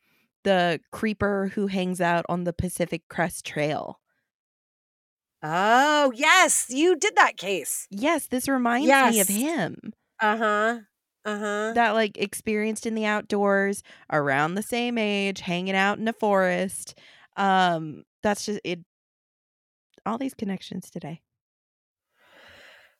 the 0.44 0.80
creeper 0.92 1.50
who 1.54 1.66
hangs 1.68 2.00
out 2.00 2.24
on 2.28 2.44
the 2.44 2.52
Pacific 2.52 3.02
Crest 3.08 3.46
Trail. 3.46 3.98
Oh, 5.42 6.12
yes, 6.14 6.66
you 6.70 6.96
did 6.96 7.16
that 7.16 7.36
case. 7.36 7.86
Yes, 7.90 8.26
this 8.28 8.48
reminds 8.48 8.88
me 8.88 9.20
of 9.20 9.28
him. 9.28 9.92
Uh-huh. 10.20 10.80
Uh-huh. 11.26 11.72
That 11.74 11.92
like 11.92 12.18
experienced 12.18 12.86
in 12.86 12.94
the 12.94 13.06
outdoors, 13.06 13.82
around 14.12 14.54
the 14.54 14.62
same 14.62 14.98
age, 14.98 15.40
hanging 15.40 15.74
out 15.74 15.98
in 15.98 16.06
a 16.08 16.12
forest. 16.12 16.98
Um, 17.36 18.04
that's 18.22 18.46
just 18.46 18.60
it. 18.64 18.80
All 20.06 20.18
these 20.18 20.34
connections 20.34 20.90
today. 20.90 21.22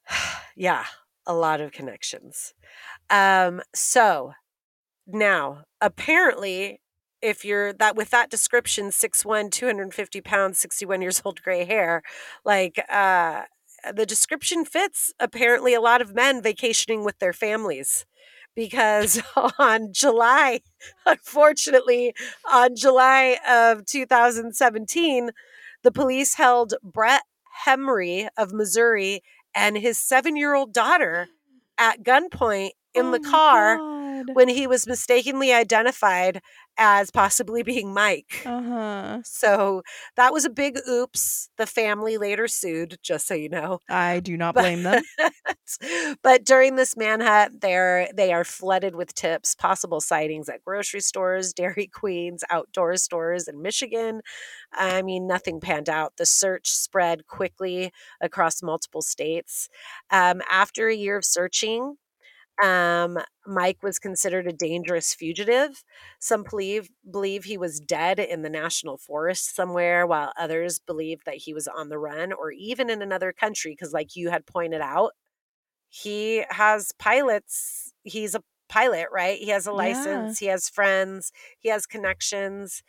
yeah, 0.56 0.84
a 1.26 1.34
lot 1.34 1.60
of 1.60 1.72
connections. 1.72 2.54
Um, 3.10 3.60
so 3.74 4.32
now 5.06 5.64
apparently 5.80 6.80
if 7.22 7.44
you're 7.44 7.72
that 7.72 7.96
with 7.96 8.10
that 8.10 8.30
description 8.30 8.86
6'1 8.86 9.50
250 9.50 10.20
pounds 10.20 10.58
61 10.58 11.02
years 11.02 11.22
old 11.24 11.42
gray 11.42 11.64
hair 11.64 12.02
like 12.44 12.78
uh 12.90 13.42
the 13.94 14.06
description 14.06 14.64
fits 14.64 15.12
apparently 15.20 15.74
a 15.74 15.80
lot 15.80 16.00
of 16.00 16.14
men 16.14 16.42
vacationing 16.42 17.04
with 17.04 17.18
their 17.18 17.32
families 17.32 18.06
because 18.54 19.20
on 19.58 19.92
july 19.92 20.60
unfortunately 21.06 22.14
on 22.50 22.74
july 22.74 23.36
of 23.48 23.84
2017 23.84 25.30
the 25.82 25.92
police 25.92 26.34
held 26.34 26.74
brett 26.82 27.22
hemry 27.64 28.28
of 28.36 28.52
missouri 28.52 29.22
and 29.54 29.78
his 29.78 29.98
seven-year-old 29.98 30.72
daughter 30.72 31.28
at 31.78 32.02
gunpoint 32.02 32.70
in 32.94 33.06
Oh 33.06 33.12
the 33.12 33.20
car. 33.20 33.78
When 34.32 34.48
he 34.48 34.66
was 34.66 34.87
mistakenly 34.87 35.52
identified 35.52 36.40
as 36.76 37.10
possibly 37.10 37.62
being 37.62 37.94
Mike. 37.94 38.42
Uh-huh. 38.44 39.20
So 39.24 39.82
that 40.16 40.32
was 40.32 40.44
a 40.44 40.50
big 40.50 40.78
oops. 40.88 41.48
The 41.56 41.66
family 41.66 42.18
later 42.18 42.48
sued, 42.48 42.96
just 43.02 43.26
so 43.28 43.34
you 43.34 43.48
know. 43.48 43.78
I 43.88 44.20
do 44.20 44.37
not 44.37 44.54
But- 44.54 44.62
blame 44.62 44.82
them. 44.82 45.02
but 46.22 46.44
during 46.44 46.76
this 46.76 46.96
manhunt, 46.96 47.60
they're 47.60 48.08
they 48.14 48.32
are 48.32 48.44
flooded 48.44 48.94
with 48.96 49.14
tips, 49.14 49.54
possible 49.54 50.00
sightings 50.00 50.48
at 50.48 50.64
grocery 50.64 51.00
stores, 51.00 51.52
Dairy 51.54 51.87
Queens, 51.87 52.42
outdoor 52.50 52.96
stores 52.96 53.48
in 53.48 53.62
Michigan. 53.62 54.20
I 54.72 55.02
mean, 55.02 55.26
nothing 55.26 55.60
panned 55.60 55.88
out. 55.88 56.14
The 56.16 56.26
search 56.26 56.70
spread 56.70 57.26
quickly 57.26 57.92
across 58.20 58.62
multiple 58.62 59.02
states. 59.02 59.68
Um, 60.10 60.42
after 60.50 60.88
a 60.88 60.94
year 60.94 61.16
of 61.16 61.24
searching, 61.24 61.96
um, 62.62 63.18
Mike 63.46 63.82
was 63.82 63.98
considered 63.98 64.46
a 64.46 64.52
dangerous 64.52 65.14
fugitive. 65.14 65.82
Some 66.20 66.44
believe 66.48 66.88
believe 67.10 67.44
he 67.44 67.58
was 67.58 67.80
dead 67.80 68.18
in 68.18 68.42
the 68.42 68.50
national 68.50 68.98
forest 68.98 69.54
somewhere, 69.54 70.06
while 70.06 70.32
others 70.38 70.78
believe 70.78 71.20
that 71.26 71.36
he 71.36 71.52
was 71.54 71.66
on 71.68 71.88
the 71.88 71.98
run 71.98 72.32
or 72.32 72.52
even 72.52 72.90
in 72.90 73.02
another 73.02 73.32
country. 73.32 73.72
Because, 73.72 73.92
like 73.92 74.16
you 74.16 74.30
had 74.30 74.46
pointed 74.46 74.80
out, 74.80 75.12
he 75.88 76.44
has 76.50 76.92
pilots. 76.98 77.92
He's 78.02 78.34
a 78.34 78.42
pilot, 78.68 79.08
right? 79.12 79.38
He 79.38 79.48
has 79.50 79.66
a 79.66 79.72
Yeah. 79.72 79.72
license. 79.72 80.38
He 80.38 80.46
has 80.46 80.68
friends. 80.68 81.32
He 81.60 81.68
has 81.68 81.86
connections. 81.86 82.82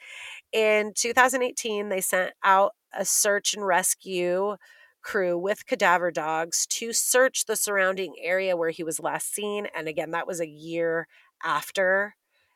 In 0.51 0.93
2018, 0.95 1.89
they 1.89 2.01
sent 2.01 2.33
out 2.43 2.73
a 2.93 3.05
search 3.05 3.53
and 3.55 3.65
rescue 3.65 4.57
crew 5.05 5.37
with 5.39 5.67
cadaver 5.67 6.11
dogs 6.11 6.67
to 6.67 6.93
search 6.93 7.45
the 7.45 7.57
surrounding 7.57 8.15
area 8.21 8.57
where 8.57 8.71
he 8.71 8.83
was 8.83 8.99
last 8.99 9.33
seen. 9.33 9.67
And 9.75 9.87
again, 9.87 10.11
that 10.11 10.27
was 10.27 10.41
a 10.41 10.49
year 10.49 11.07
after, 11.43 12.15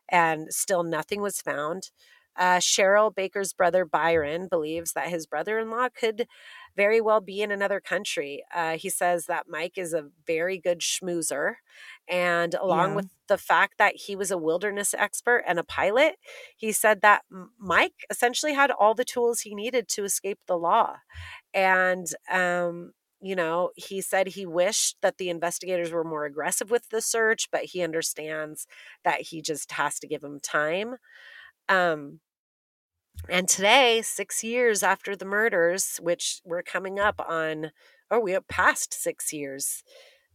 and 0.10 0.54
still 0.54 0.84
nothing 0.84 1.22
was 1.22 1.42
found. 1.42 1.92
Uh, 2.38 2.58
Cheryl 2.60 3.14
Baker's 3.14 3.54
brother 3.54 3.86
Byron 3.86 4.48
believes 4.50 4.94
that 4.94 5.10
his 5.10 5.28
brother 5.28 5.60
in 5.60 5.70
law 5.72 5.90
could 5.90 6.28
very 6.78 7.02
well 7.02 7.22
be 7.22 7.42
in 7.42 7.52
another 7.52 7.82
country. 7.82 8.44
Uh, 8.54 8.78
he 8.78 8.90
says 8.90 9.26
that 9.26 9.48
Mike 9.50 9.78
is 9.78 9.94
a 9.94 10.10
very 10.26 10.58
good 10.58 10.80
schmoozer. 10.80 11.56
And 12.08 12.54
along 12.56 12.94
Yeah. 12.94 12.96
with 12.96 13.08
the 13.28 13.38
fact 13.38 13.78
that 13.78 13.96
he 13.96 14.16
was 14.16 14.32
a 14.32 14.38
wilderness 14.38 14.94
expert 14.94 15.44
and 15.48 15.60
a 15.60 15.64
pilot, 15.66 16.16
he 16.58 16.72
said 16.72 17.02
that 17.02 17.24
Mike 17.60 18.06
essentially 18.10 18.54
had 18.54 18.72
all 18.72 18.94
the 18.96 19.06
tools 19.06 19.42
he 19.42 19.54
needed 19.54 19.90
to 19.90 20.06
escape 20.06 20.40
the 20.48 20.58
law. 20.58 20.98
And, 21.54 22.08
um, 22.32 22.92
you 23.22 23.36
know, 23.36 23.72
he 23.76 24.02
said 24.02 24.28
he 24.28 24.46
wished 24.46 24.98
that 25.02 25.18
the 25.18 25.30
investigators 25.30 25.92
were 25.92 26.04
more 26.04 26.26
aggressive 26.26 26.72
with 26.72 26.90
the 26.90 27.02
search, 27.02 27.50
but 27.52 27.66
he 27.66 27.82
understands 27.82 28.66
that 29.04 29.22
he 29.22 29.42
just 29.42 29.72
has 29.74 30.00
to 30.00 30.08
give 30.08 30.22
them 30.22 30.40
time. 30.40 30.96
Um, 31.70 32.22
and 33.28 33.48
today, 33.50 34.02
six 34.02 34.44
years 34.44 34.82
after 34.82 35.16
the 35.16 35.26
murders, 35.26 35.98
which 35.98 36.42
we're 36.46 36.64
coming 36.64 37.00
up 37.00 37.20
on, 37.28 37.72
oh, 38.10 38.20
we 38.20 38.32
have 38.32 38.48
passed 38.48 38.94
six 38.94 39.34
years. 39.34 39.84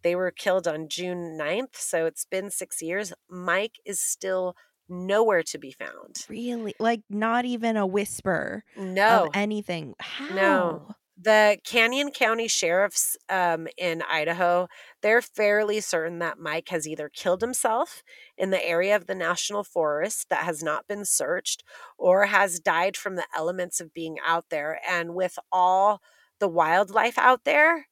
They 0.02 0.14
were 0.14 0.30
killed 0.30 0.68
on 0.68 0.88
June 0.88 1.36
9th, 1.38 1.76
so 1.76 2.04
it's 2.06 2.26
been 2.26 2.50
six 2.50 2.82
years. 2.82 3.12
Mike 3.28 3.76
is 3.86 4.00
still 4.00 4.54
nowhere 4.88 5.42
to 5.44 5.58
be 5.58 5.72
found. 5.72 6.28
Really? 6.28 6.74
Like 6.78 7.02
not 7.10 7.44
even 7.44 7.76
a 7.76 7.86
whisper 7.86 8.64
No, 8.76 9.26
of 9.26 9.30
anything. 9.34 9.94
How? 9.98 10.34
No. 10.34 10.94
The 11.16 11.58
Canyon 11.64 12.10
County 12.10 12.48
sheriffs 12.48 13.16
um, 13.28 13.68
in 13.78 14.02
Idaho, 14.10 14.66
they're 15.00 15.22
fairly 15.22 15.80
certain 15.80 16.18
that 16.18 16.38
Mike 16.38 16.68
has 16.70 16.88
either 16.88 17.08
killed 17.08 17.40
himself 17.40 18.02
in 18.36 18.50
the 18.50 18.64
area 18.66 18.96
of 18.96 19.06
the 19.06 19.14
national 19.14 19.62
forest 19.62 20.28
that 20.28 20.44
has 20.44 20.62
not 20.62 20.88
been 20.88 21.04
searched 21.04 21.62
or 21.98 22.26
has 22.26 22.58
died 22.58 22.96
from 22.96 23.14
the 23.14 23.26
elements 23.36 23.80
of 23.80 23.94
being 23.94 24.16
out 24.26 24.46
there. 24.50 24.80
And 24.88 25.14
with 25.14 25.38
all 25.52 26.00
the 26.40 26.48
wildlife 26.48 27.16
out 27.16 27.44
there, 27.44 27.86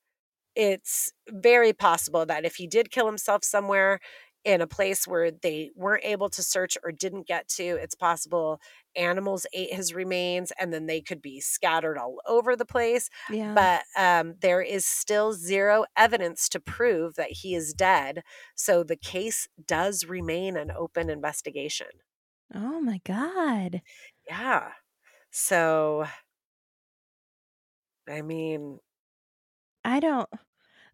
it's 0.55 1.13
very 1.29 1.73
possible 1.73 2.27
that 2.27 2.45
if 2.45 2.57
he 2.57 2.67
did 2.67 2.91
kill 2.91 3.07
himself 3.07 3.45
somewhere 3.45 4.01
in 4.45 4.61
a 4.61 4.67
place 4.67 5.07
where 5.07 5.31
they 5.31 5.71
weren't 5.75 6.05
able 6.05 6.29
to 6.31 6.43
search 6.43 6.77
or 6.83 6.93
didn't 6.93 7.27
get 7.27 7.49
to, 7.49 7.63
it's 7.63 7.95
possible 7.95 8.61
animals 8.97 9.47
ate 9.53 9.73
his 9.73 9.95
remains 9.95 10.53
and 10.59 10.73
then 10.73 10.87
they 10.87 11.01
could 11.01 11.23
be 11.23 11.41
scattered 11.41 11.97
all 11.97 12.19
over 12.27 12.57
the 12.57 12.65
place. 12.67 13.09
Yeah. 13.31 13.55
But 13.55 13.85
um, 13.97 14.35
there 14.41 14.61
is 14.61 14.85
still 14.85 15.33
zero 15.33 15.85
evidence 15.97 16.49
to 16.51 16.61
prove 16.61 17.15
that 17.15 17.31
he 17.31 17.55
is 17.55 17.73
dead. 17.73 18.23
So 18.55 18.83
the 18.85 18.97
case 18.97 19.49
does 19.67 20.05
remain 20.05 20.57
an 20.57 20.71
open 20.71 21.09
investigation. 21.09 21.89
oh 22.55 22.81
my 22.81 23.01
god. 23.05 23.83
Yeah. 24.29 24.73
So, 25.31 26.07
I 28.09 28.23
mean, 28.23 28.79
I 29.85 30.01
don't 30.01 30.29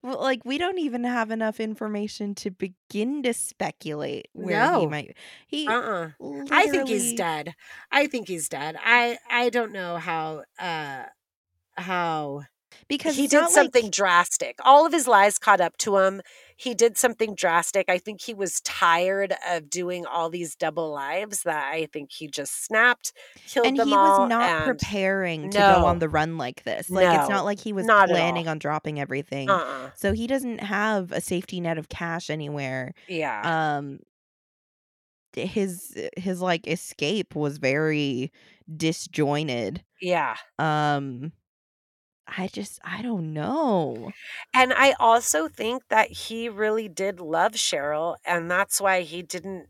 well, 0.03 0.21
like 0.21 0.45
we 0.45 0.59
don't 0.59 0.79
even 0.79 1.05
have 1.05 1.31
enough 1.31 1.61
information 1.61 2.35
to 2.37 2.51
begin 2.51 3.23
to 3.25 3.33
speculate 3.35 4.29
where 4.33 4.67
he 4.67 4.87
might 4.87 5.17
he 5.47 5.67
uh-uh. 5.69 6.11
I 6.51 6.67
think 6.69 6.89
he's 6.89 7.13
dead. 7.13 7.55
I 7.91 8.07
think 8.07 8.29
he's 8.29 8.49
dead. 8.49 8.77
I 8.83 9.19
I 9.31 9.51
don't 9.51 9.73
know 9.73 9.97
how 9.97 10.45
uh 10.59 11.05
how 11.77 12.45
because 12.87 13.17
he 13.17 13.27
did 13.27 13.49
something 13.49 13.85
like, 13.85 13.93
drastic. 13.93 14.57
All 14.65 14.87
of 14.87 14.93
his 14.93 15.09
lies 15.09 15.39
caught 15.39 15.61
up 15.61 15.77
to 15.79 15.97
him. 15.99 16.21
He 16.57 16.75
did 16.75 16.97
something 16.97 17.35
drastic. 17.35 17.89
I 17.89 17.99
think 17.99 18.21
he 18.21 18.35
was 18.35 18.61
tired 18.63 19.35
of 19.49 19.71
doing 19.71 20.07
all 20.07 20.29
these 20.29 20.55
double 20.57 20.93
lives 20.93 21.43
that 21.43 21.73
I 21.73 21.87
think 21.87 22.11
he 22.13 22.27
just 22.29 22.65
snapped, 22.65 23.13
killed 23.47 23.67
and 23.67 23.77
them 23.77 23.89
he 23.89 23.95
was 23.95 24.29
not 24.29 24.43
and, 24.43 24.65
preparing 24.65 25.51
to 25.51 25.59
go 25.59 25.87
on 25.87 25.99
the 25.99 26.09
run 26.09 26.37
like 26.37 26.65
this. 26.65 26.91
Like 26.91 27.19
it's 27.19 27.29
not 27.29 27.45
like 27.45 27.61
he 27.61 27.73
was 27.73 27.87
planning 27.87 28.49
on 28.49 28.59
dropping 28.59 29.01
everything. 29.01 29.49
uh-uh. 29.49 29.91
So 29.97 30.13
he 30.13 30.27
doesn't 30.27 30.61
have 30.61 31.13
a 31.13 31.21
safety 31.21 31.61
net 31.61 31.79
of 31.79 31.89
cash 31.89 32.31
anywhere. 32.31 32.95
Yeah. 33.09 33.77
Um 33.77 34.01
his 35.35 35.97
his 36.17 36.41
like 36.41 36.67
escape 36.67 37.37
was 37.37 37.59
very 37.59 38.33
disjointed. 38.75 39.85
yeah. 40.01 40.37
Um 40.59 41.33
I 42.29 42.49
just 42.49 42.79
I 42.85 43.03
don't 43.03 43.33
know. 43.33 44.13
And 44.53 44.73
I 44.73 44.93
also 45.01 45.49
think 45.49 45.89
that 45.89 46.11
he 46.11 46.49
really 46.49 46.89
did 46.89 47.21
love 47.21 47.53
Cheryl, 47.53 48.17
and 48.25 48.51
that's 48.51 48.81
why 48.81 49.01
he 49.03 49.23
didn't, 49.23 49.69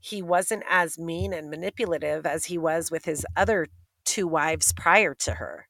he 0.00 0.20
wasn't 0.22 0.64
as 0.68 0.98
mean 0.98 1.32
and 1.32 1.48
manipulative 1.50 2.26
as 2.26 2.46
he 2.46 2.58
was 2.58 2.90
with 2.90 3.04
his 3.04 3.24
other 3.36 3.68
two 4.04 4.26
wives 4.26 4.72
prior 4.72 5.14
to 5.14 5.34
her. 5.34 5.68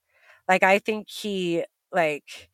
Like, 0.48 0.62
I 0.62 0.78
think 0.78 1.08
he, 1.10 1.64
like, 1.92 2.50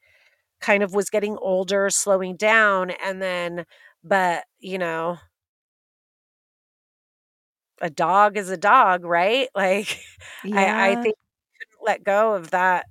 kind 0.61 0.83
of 0.83 0.95
was 0.95 1.11
getting 1.11 1.39
older, 1.39 1.91
slowing 1.91 2.37
down, 2.37 2.91
and 2.93 3.23
then, 3.23 3.67
but, 4.05 4.45
you 4.61 4.79
know, 4.79 5.19
a 7.81 7.91
dog 7.91 8.37
is 8.37 8.51
a 8.51 8.57
dog, 8.57 9.05
right? 9.05 9.49
Like, 9.55 10.01
I, 10.53 10.91
I 10.93 10.97
think 10.97 11.17
he 11.17 11.67
couldn't 11.67 11.87
let 11.87 12.05
go 12.05 12.35
of 12.35 12.51
that. 12.51 12.87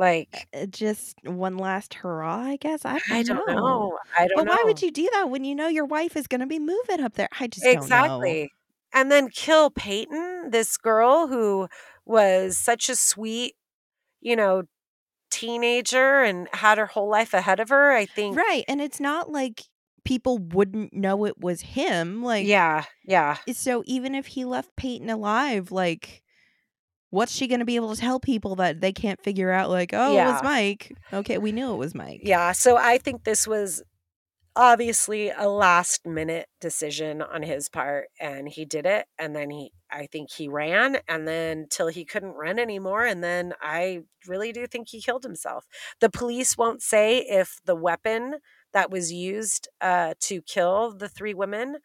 Like, 0.00 0.48
uh, 0.54 0.64
just 0.64 1.14
one 1.24 1.58
last 1.58 1.92
hurrah, 1.92 2.38
I 2.38 2.56
guess. 2.56 2.86
I 2.86 2.92
don't, 2.92 3.10
I 3.10 3.22
don't 3.22 3.46
know. 3.48 3.54
know. 3.54 3.98
I 4.18 4.26
don't 4.26 4.28
know. 4.30 4.44
But 4.44 4.48
why 4.48 4.62
would 4.64 4.80
you 4.80 4.90
do 4.90 5.06
that 5.12 5.28
when 5.28 5.44
you 5.44 5.54
know 5.54 5.68
your 5.68 5.84
wife 5.84 6.16
is 6.16 6.26
going 6.26 6.40
to 6.40 6.46
be 6.46 6.58
moving 6.58 7.00
up 7.00 7.16
there? 7.16 7.28
I 7.38 7.48
just 7.48 7.62
don't 7.64 7.74
know. 7.74 7.80
Exactly. 7.82 8.50
and 8.94 9.12
then 9.12 9.28
kill 9.28 9.68
Peyton, 9.70 10.48
this 10.52 10.78
girl 10.78 11.26
who 11.26 11.68
was 12.06 12.56
such 12.56 12.88
a 12.88 12.96
sweet, 12.96 13.56
you 14.22 14.36
know, 14.36 14.62
teenager 15.30 16.22
and 16.22 16.48
had 16.54 16.78
her 16.78 16.86
whole 16.86 17.10
life 17.10 17.34
ahead 17.34 17.60
of 17.60 17.68
her. 17.68 17.92
I 17.92 18.06
think 18.06 18.38
Right, 18.38 18.64
and 18.66 18.80
it's 18.80 19.00
not 19.00 19.30
like 19.30 19.64
people 20.04 20.38
wouldn't 20.38 20.94
know 20.94 21.26
it 21.26 21.38
was 21.38 21.60
him, 21.60 22.22
like 22.22 22.46
Yeah, 22.46 22.84
yeah. 23.04 23.36
So 23.52 23.82
even 23.84 24.14
if 24.14 24.28
he 24.28 24.46
left 24.46 24.74
Peyton 24.76 25.10
alive, 25.10 25.70
like 25.70 26.22
what's 27.10 27.32
she 27.32 27.46
going 27.46 27.60
to 27.60 27.64
be 27.66 27.76
able 27.76 27.94
to 27.94 28.00
tell 28.00 28.20
people 28.20 28.56
that 28.56 28.80
they 28.80 28.92
can't 28.92 29.22
figure 29.22 29.50
out 29.50 29.70
like, 29.70 29.92
"Oh, 29.92 30.12
it 30.16 30.32
was 30.32 30.42
Mike." 30.42 30.96
Okay, 31.12 31.38
we 31.38 31.52
knew 31.52 31.72
it 31.74 31.76
was 31.78 31.94
Mike. 31.94 32.20
Yeah, 32.24 32.52
so 32.52 32.76
I 32.76 32.98
think 32.98 33.24
this 33.24 33.46
was 33.46 33.82
obviously 34.56 35.30
a 35.30 35.48
last 35.48 36.06
minute 36.06 36.48
decision 36.60 37.22
on 37.22 37.42
his 37.42 37.68
part 37.68 38.08
and 38.18 38.48
he 38.48 38.64
did 38.64 38.84
it 38.84 39.06
and 39.16 39.34
then 39.34 39.48
he 39.48 39.72
I 39.92 40.06
think 40.06 40.30
he 40.32 40.48
ran 40.48 40.98
and 41.08 41.26
then 41.26 41.66
till 41.70 41.86
he 41.86 42.04
couldn't 42.04 42.32
run 42.32 42.58
anymore 42.58 43.04
and 43.04 43.22
then 43.22 43.52
I 43.60 44.00
really 44.26 44.50
do 44.52 44.66
think 44.66 44.88
he 44.88 45.00
killed 45.00 45.22
himself. 45.22 45.66
The 46.00 46.10
police 46.10 46.58
won't 46.58 46.82
say 46.82 47.18
if 47.18 47.60
the 47.64 47.76
weapon 47.76 48.38
that 48.72 48.90
was 48.90 49.12
used 49.12 49.68
uh 49.80 50.14
to 50.22 50.42
kill 50.42 50.96
the 50.96 51.08
three 51.08 51.32
women 51.34 51.78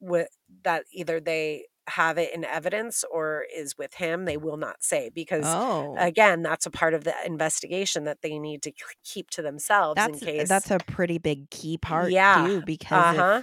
wi- 0.00 0.28
that 0.64 0.84
either 0.92 1.20
they 1.20 1.66
have 1.90 2.18
it 2.18 2.32
in 2.34 2.44
evidence 2.44 3.04
or 3.12 3.44
is 3.54 3.76
with 3.78 3.94
him 3.94 4.24
they 4.24 4.36
will 4.36 4.56
not 4.56 4.82
say 4.82 5.10
because 5.14 5.44
Oh. 5.46 5.94
again 5.98 6.42
that's 6.42 6.66
a 6.66 6.70
part 6.70 6.94
of 6.94 7.04
the 7.04 7.14
investigation 7.26 8.04
that 8.04 8.22
they 8.22 8.38
need 8.38 8.62
to 8.62 8.70
k- 8.72 8.82
keep 9.04 9.30
to 9.30 9.42
themselves 9.42 9.96
that's 9.96 10.20
in 10.22 10.26
case 10.26 10.48
that's 10.48 10.70
a 10.70 10.78
pretty 10.78 11.18
big 11.18 11.50
key 11.50 11.76
part 11.78 12.10
Yeah, 12.12 12.46
too 12.46 12.62
because 12.66 13.18
uh-huh. 13.18 13.42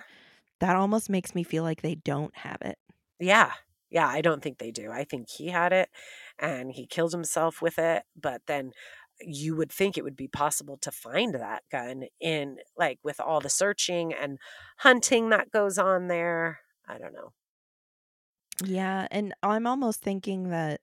that 0.59 0.75
almost 0.75 1.09
makes 1.09 1.35
me 1.35 1.43
feel 1.43 1.63
like 1.63 1.81
they 1.81 1.95
don't 1.95 2.35
have 2.37 2.61
it. 2.61 2.77
yeah. 3.19 3.51
Yeah 3.89 4.07
i 4.07 4.19
don't 4.21 4.41
think 4.43 4.57
they 4.57 4.71
do. 4.71 4.91
I 4.91 5.03
think 5.05 5.29
he 5.29 5.47
had 5.47 5.71
it 5.73 5.89
and 6.39 6.71
he 6.71 6.85
killed 6.85 7.13
himself 7.13 7.61
with 7.61 7.79
it 7.79 8.03
but 8.21 8.41
then 8.47 8.71
you 9.21 9.55
would 9.55 9.71
think 9.71 9.97
it 9.97 10.03
would 10.03 10.15
be 10.15 10.27
possible 10.27 10.77
to 10.77 10.91
find 10.91 11.33
that 11.35 11.63
gun 11.71 12.03
in 12.19 12.57
like 12.77 12.99
with 13.03 13.19
all 13.19 13.39
the 13.39 13.49
searching 13.49 14.13
and 14.13 14.37
hunting 14.77 15.29
that 15.29 15.49
goes 15.51 15.79
on 15.79 16.07
there. 16.07 16.59
I 16.87 16.99
don't 16.99 17.13
know 17.13 17.31
Yeah, 18.63 19.07
and 19.11 19.33
I'm 19.43 19.67
almost 19.67 20.01
thinking 20.01 20.49
that 20.49 20.81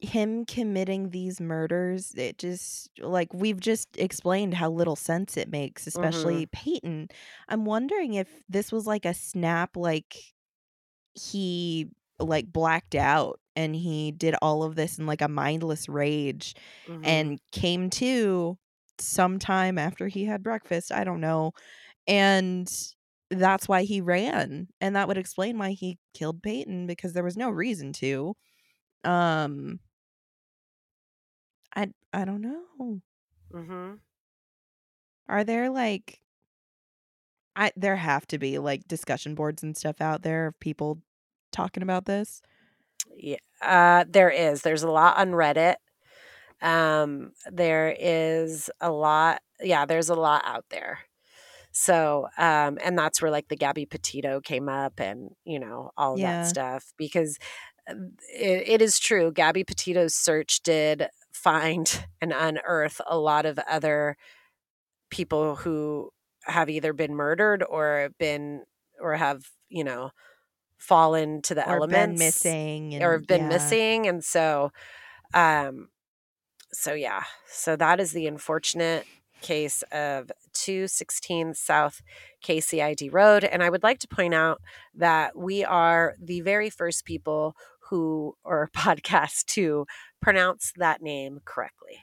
him 0.00 0.44
committing 0.46 1.10
these 1.10 1.40
murders, 1.40 2.14
it 2.16 2.38
just 2.38 2.90
like 3.00 3.32
we've 3.34 3.60
just 3.60 3.88
explained 3.98 4.54
how 4.54 4.70
little 4.70 4.96
sense 4.96 5.36
it 5.36 5.50
makes, 5.50 5.86
especially 5.86 6.46
Peyton. 6.46 7.08
I'm 7.48 7.64
wondering 7.64 8.14
if 8.14 8.28
this 8.48 8.72
was 8.72 8.86
like 8.86 9.06
a 9.06 9.14
snap 9.14 9.76
like 9.76 10.16
he 11.14 11.88
like 12.18 12.52
blacked 12.52 12.94
out 12.94 13.40
and 13.56 13.74
he 13.74 14.12
did 14.12 14.34
all 14.42 14.62
of 14.62 14.74
this 14.76 14.98
in 14.98 15.06
like 15.06 15.22
a 15.22 15.28
mindless 15.28 15.88
rage 15.88 16.54
Mhm. 16.86 17.00
and 17.04 17.38
came 17.52 17.90
to 17.90 18.58
sometime 18.98 19.78
after 19.78 20.08
he 20.08 20.24
had 20.24 20.42
breakfast. 20.42 20.92
I 20.92 21.04
don't 21.04 21.20
know. 21.20 21.52
And 22.06 22.70
that's 23.34 23.68
why 23.68 23.82
he 23.84 24.00
ran. 24.00 24.68
And 24.80 24.96
that 24.96 25.08
would 25.08 25.18
explain 25.18 25.58
why 25.58 25.70
he 25.72 25.98
killed 26.14 26.42
Peyton 26.42 26.86
because 26.86 27.12
there 27.12 27.24
was 27.24 27.36
no 27.36 27.50
reason 27.50 27.92
to. 27.94 28.36
Um 29.04 29.80
I 31.76 31.92
I 32.12 32.24
don't 32.24 32.40
know. 32.40 33.02
Mhm. 33.50 34.00
Are 35.28 35.44
there 35.44 35.68
like 35.68 36.22
I 37.56 37.72
there 37.76 37.96
have 37.96 38.26
to 38.28 38.38
be 38.38 38.58
like 38.58 38.86
discussion 38.88 39.34
boards 39.34 39.62
and 39.62 39.76
stuff 39.76 40.00
out 40.00 40.22
there 40.22 40.46
of 40.48 40.58
people 40.60 41.02
talking 41.52 41.82
about 41.82 42.04
this? 42.06 42.42
Yeah, 43.16 43.36
uh, 43.62 44.04
there 44.08 44.30
is. 44.30 44.62
There's 44.62 44.82
a 44.82 44.90
lot 44.90 45.18
on 45.18 45.30
Reddit. 45.30 45.76
Um, 46.62 47.32
there 47.50 47.96
is 47.98 48.70
a 48.80 48.90
lot. 48.90 49.42
Yeah, 49.60 49.86
there's 49.86 50.10
a 50.10 50.14
lot 50.14 50.42
out 50.46 50.66
there. 50.70 51.00
So, 51.76 52.28
um, 52.38 52.78
and 52.82 52.96
that's 52.96 53.20
where 53.20 53.32
like 53.32 53.48
the 53.48 53.56
Gabby 53.56 53.84
Petito 53.84 54.40
came 54.40 54.68
up, 54.68 55.00
and 55.00 55.30
you 55.44 55.58
know 55.58 55.90
all 55.96 56.16
Yeah. 56.18 56.42
that 56.42 56.46
stuff 56.48 56.92
because 56.96 57.36
uh, 57.90 57.94
it, 58.32 58.68
it 58.68 58.82
is 58.82 58.98
true. 59.00 59.32
Gabby 59.32 59.64
Petito's 59.64 60.14
search 60.14 60.62
did 60.62 61.08
find 61.32 62.06
and 62.22 62.32
unearth 62.32 63.00
a 63.06 63.18
lot 63.18 63.44
of 63.44 63.58
other 63.68 64.16
people 65.10 65.56
who 65.56 66.10
have 66.44 66.70
either 66.70 66.92
been 66.92 67.14
murdered 67.14 67.62
or 67.68 68.10
been 68.18 68.62
or 69.00 69.14
have 69.16 69.44
you 69.68 69.82
know 69.84 70.10
fallen 70.78 71.42
to 71.42 71.54
the 71.54 71.66
Or 71.68 71.76
elements 71.76 71.94
been 71.94 72.18
missing 72.18 72.94
and 72.94 73.02
or 73.02 73.12
have 73.14 73.26
been 73.26 73.42
yeah. 73.42 73.48
missing 73.48 74.06
and 74.06 74.22
so 74.24 74.70
um 75.32 75.88
so 76.72 76.92
yeah 76.94 77.24
so 77.46 77.76
that 77.76 78.00
is 78.00 78.12
the 78.12 78.26
unfortunate 78.26 79.06
case 79.44 79.82
of 79.92 80.32
216 80.54 81.54
south 81.54 82.00
kcid 82.42 83.12
road 83.12 83.44
and 83.44 83.62
i 83.62 83.68
would 83.68 83.82
like 83.82 83.98
to 83.98 84.08
point 84.08 84.32
out 84.32 84.60
that 84.94 85.36
we 85.36 85.62
are 85.64 86.14
the 86.18 86.40
very 86.40 86.70
first 86.70 87.04
people 87.04 87.54
who 87.90 88.34
or 88.42 88.70
podcast 88.76 89.44
to 89.44 89.86
pronounce 90.20 90.72
that 90.76 91.02
name 91.02 91.40
correctly 91.44 92.00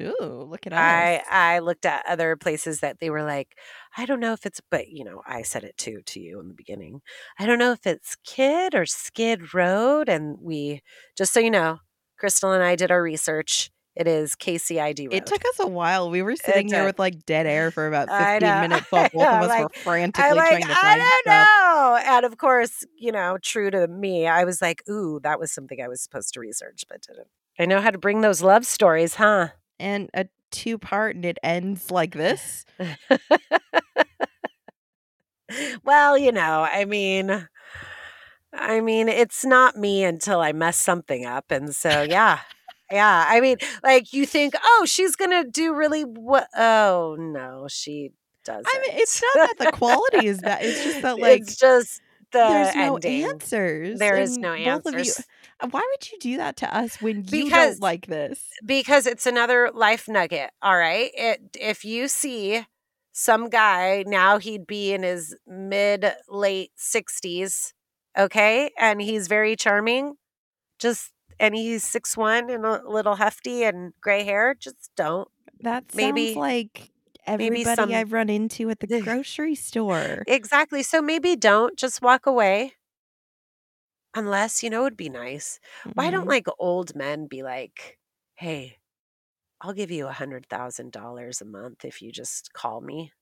Ooh, 0.00 0.46
look 0.48 0.66
at 0.66 0.72
us. 0.72 0.78
I 0.78 1.22
I 1.28 1.58
looked 1.58 1.84
at 1.84 2.06
other 2.06 2.36
places 2.36 2.80
that 2.80 3.00
they 3.00 3.10
were 3.10 3.24
like, 3.24 3.56
I 3.96 4.06
don't 4.06 4.20
know 4.20 4.32
if 4.32 4.46
it's, 4.46 4.60
but 4.70 4.88
you 4.88 5.04
know, 5.04 5.22
I 5.26 5.42
said 5.42 5.64
it 5.64 5.76
too 5.76 6.00
to 6.06 6.20
you 6.20 6.38
in 6.40 6.48
the 6.48 6.54
beginning. 6.54 7.00
I 7.38 7.46
don't 7.46 7.58
know 7.58 7.72
if 7.72 7.86
it's 7.86 8.16
Kid 8.24 8.74
or 8.74 8.86
Skid 8.86 9.52
Road, 9.52 10.08
and 10.08 10.38
we 10.40 10.82
just 11.16 11.32
so 11.32 11.40
you 11.40 11.50
know, 11.50 11.80
Crystal 12.18 12.52
and 12.52 12.62
I 12.62 12.76
did 12.76 12.90
our 12.90 13.02
research. 13.02 13.70
It 14.00 14.08
is 14.08 14.34
KCID 14.34 15.08
Road. 15.08 15.14
It 15.14 15.26
took 15.26 15.44
us 15.44 15.60
a 15.60 15.66
while. 15.66 16.08
We 16.08 16.22
were 16.22 16.34
sitting 16.34 16.68
here 16.68 16.78
did. 16.78 16.86
with 16.86 16.98
like 16.98 17.26
dead 17.26 17.46
air 17.46 17.70
for 17.70 17.86
about 17.86 18.08
15 18.08 18.60
minutes 18.62 18.86
while 18.90 19.10
both 19.12 19.22
of 19.22 19.50
us 19.50 19.60
were 19.60 19.68
frantically 19.82 20.38
like, 20.38 20.48
trying 20.48 20.62
to 20.62 20.68
find 20.68 20.78
I 20.78 20.96
don't 20.96 21.22
stuff. 21.26 21.46
know. 21.46 21.98
And 22.14 22.24
of 22.24 22.38
course, 22.38 22.86
you 22.96 23.12
know, 23.12 23.36
true 23.42 23.70
to 23.70 23.86
me, 23.88 24.26
I 24.26 24.44
was 24.44 24.62
like, 24.62 24.82
ooh, 24.88 25.20
that 25.22 25.38
was 25.38 25.52
something 25.52 25.82
I 25.82 25.88
was 25.88 26.00
supposed 26.00 26.32
to 26.32 26.40
research, 26.40 26.84
but 26.88 27.02
didn't. 27.02 27.26
I 27.58 27.66
know 27.66 27.82
how 27.82 27.90
to 27.90 27.98
bring 27.98 28.22
those 28.22 28.40
love 28.40 28.64
stories, 28.64 29.16
huh? 29.16 29.48
And 29.78 30.08
a 30.14 30.28
two 30.50 30.78
part 30.78 31.14
and 31.14 31.26
it 31.26 31.36
ends 31.42 31.90
like 31.90 32.14
this. 32.14 32.64
well, 35.84 36.16
you 36.16 36.32
know, 36.32 36.66
I 36.72 36.86
mean, 36.86 37.48
I 38.54 38.80
mean, 38.80 39.10
it's 39.10 39.44
not 39.44 39.76
me 39.76 40.04
until 40.04 40.40
I 40.40 40.52
mess 40.52 40.78
something 40.78 41.26
up, 41.26 41.50
and 41.50 41.74
so 41.74 42.00
yeah, 42.00 42.38
yeah. 42.90 43.24
I 43.28 43.40
mean, 43.40 43.56
like 43.82 44.12
you 44.12 44.26
think, 44.26 44.54
oh, 44.62 44.84
she's 44.86 45.16
gonna 45.16 45.44
do 45.44 45.74
really 45.74 46.02
what? 46.02 46.48
Oh 46.56 47.16
no, 47.18 47.66
she 47.68 48.12
doesn't. 48.44 48.66
I 48.66 48.80
mean, 48.80 48.90
it's 49.00 49.22
not 49.34 49.48
that 49.58 49.64
the 49.66 49.72
quality 49.72 50.26
is 50.26 50.40
bad. 50.40 50.64
It's 50.64 50.82
just 50.84 51.02
that 51.02 51.18
like 51.18 51.42
it's 51.42 51.56
just 51.56 52.00
the 52.32 52.38
there's 52.38 52.74
no 52.76 52.96
answers. 52.98 53.98
There 53.98 54.16
is 54.18 54.38
no 54.38 54.54
you- 54.54 54.66
answers 54.66 55.20
Uh, 55.60 55.68
Why 55.70 55.80
would 55.90 56.10
you 56.10 56.18
do 56.20 56.36
that 56.38 56.56
to 56.58 56.74
us 56.76 57.00
when 57.02 57.16
you 57.18 57.22
Because- 57.44 57.74
don't 57.78 57.82
like 57.82 58.06
this? 58.06 58.40
because 58.64 59.06
it's 59.06 59.26
another 59.26 59.70
life 59.74 60.08
nugget. 60.08 60.50
All 60.62 60.76
right, 60.76 61.10
it 61.14 61.56
if 61.60 61.84
you 61.84 62.08
see 62.08 62.64
some 63.12 63.48
guy 63.50 64.04
now, 64.06 64.38
he'd 64.38 64.66
be 64.66 64.92
in 64.92 65.02
his 65.02 65.36
mid 65.46 66.06
late 66.28 66.70
sixties, 66.76 67.74
okay, 68.16 68.70
and 68.78 69.02
he's 69.02 69.26
very 69.28 69.56
charming. 69.56 70.14
Just 70.78 71.12
and 71.40 71.54
he's 71.56 71.82
six 71.84 72.16
one 72.16 72.50
and 72.50 72.64
a 72.64 72.82
little 72.88 73.16
hefty 73.16 73.64
and 73.64 73.92
gray 74.00 74.22
hair. 74.24 74.54
Just 74.54 74.92
don't. 74.96 75.28
That 75.60 75.90
sounds 75.90 75.96
maybe- 75.96 76.34
like 76.36 76.90
maybe 77.26 77.44
everybody 77.46 77.76
some- 77.76 77.92
I've 77.92 78.12
run 78.12 78.28
into 78.30 78.70
at 78.70 78.80
the 78.80 78.86
grocery 79.02 79.54
store. 79.56 80.22
Exactly. 80.28 80.82
So 80.84 81.02
maybe 81.02 81.36
don't 81.36 81.76
just 81.78 82.02
walk 82.02 82.26
away. 82.26 82.74
Unless, 84.14 84.62
you 84.64 84.70
know, 84.70 84.86
it'd 84.86 84.96
be 84.96 85.08
nice. 85.08 85.60
Why 85.94 86.10
don't 86.10 86.26
Mhm. 86.26 86.30
like 86.30 86.46
old 86.58 86.96
men 86.96 87.26
be 87.28 87.42
like, 87.44 87.98
hey, 88.34 88.78
I'll 89.60 89.72
give 89.74 89.90
you 89.92 90.08
a 90.08 90.12
hundred 90.12 90.46
thousand 90.48 90.90
dollars 90.92 91.40
a 91.40 91.44
month 91.44 91.84
if 91.84 92.02
you 92.02 92.10
just 92.10 92.52
call 92.52 92.80
me 92.80 93.12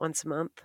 once 0.00 0.24
a 0.24 0.28
month. 0.28 0.62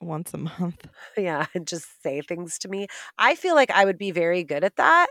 Once 0.00 0.34
a 0.34 0.38
month? 0.38 0.86
Yeah, 1.16 1.46
and 1.54 1.66
just 1.66 2.02
say 2.02 2.22
things 2.22 2.58
to 2.58 2.68
me. 2.68 2.88
I 3.18 3.36
feel 3.36 3.54
like 3.54 3.70
I 3.70 3.84
would 3.84 3.98
be 3.98 4.10
very 4.10 4.42
good 4.42 4.64
at 4.64 4.76
that. 4.76 5.06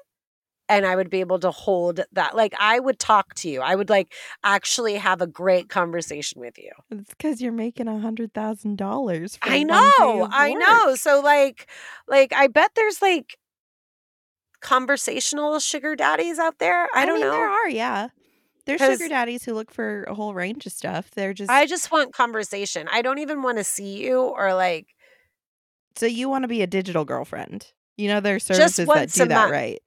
And 0.69 0.85
I 0.85 0.95
would 0.95 1.09
be 1.09 1.19
able 1.19 1.39
to 1.39 1.51
hold 1.51 2.01
that. 2.13 2.35
Like 2.35 2.53
I 2.59 2.79
would 2.79 2.97
talk 2.97 3.33
to 3.35 3.49
you. 3.49 3.61
I 3.61 3.75
would 3.75 3.89
like 3.89 4.13
actually 4.43 4.95
have 4.95 5.21
a 5.21 5.27
great 5.27 5.69
conversation 5.69 6.39
with 6.41 6.57
you. 6.57 6.71
It's 6.89 7.09
because 7.09 7.41
you're 7.41 7.51
making 7.51 7.87
a 7.87 7.99
hundred 7.99 8.33
thousand 8.33 8.77
dollars. 8.77 9.37
I 9.41 9.63
know, 9.63 10.27
I 10.31 10.53
know. 10.53 10.95
So 10.95 11.21
like, 11.21 11.69
like 12.07 12.33
I 12.33 12.47
bet 12.47 12.71
there's 12.75 13.01
like 13.01 13.37
conversational 14.61 15.59
sugar 15.59 15.95
daddies 15.95 16.39
out 16.39 16.57
there. 16.59 16.87
I, 16.95 17.05
don't 17.05 17.19
mean, 17.19 17.25
know. 17.25 17.31
There 17.31 17.49
are, 17.49 17.69
yeah. 17.69 18.07
There's 18.65 18.79
sugar 18.79 19.09
daddies 19.09 19.43
who 19.43 19.53
look 19.53 19.71
for 19.71 20.03
a 20.03 20.13
whole 20.15 20.33
range 20.33 20.65
of 20.65 20.71
stuff. 20.71 21.11
They're 21.11 21.33
just 21.33 21.49
I 21.49 21.65
just 21.65 21.91
want 21.91 22.13
conversation. 22.13 22.87
I 22.91 23.01
don't 23.01 23.19
even 23.19 23.41
want 23.41 23.57
to 23.57 23.63
see 23.63 24.03
you 24.03 24.19
or 24.21 24.53
like 24.53 24.87
So 25.95 26.05
you 26.05 26.29
want 26.29 26.43
to 26.43 26.47
be 26.47 26.61
a 26.61 26.67
digital 26.67 27.05
girlfriend? 27.05 27.73
You 27.97 28.07
know 28.07 28.19
there 28.19 28.35
are 28.35 28.39
services 28.39 28.87
that 28.89 29.11
do 29.11 29.25
that, 29.27 29.35
month. 29.35 29.51
right? 29.51 29.81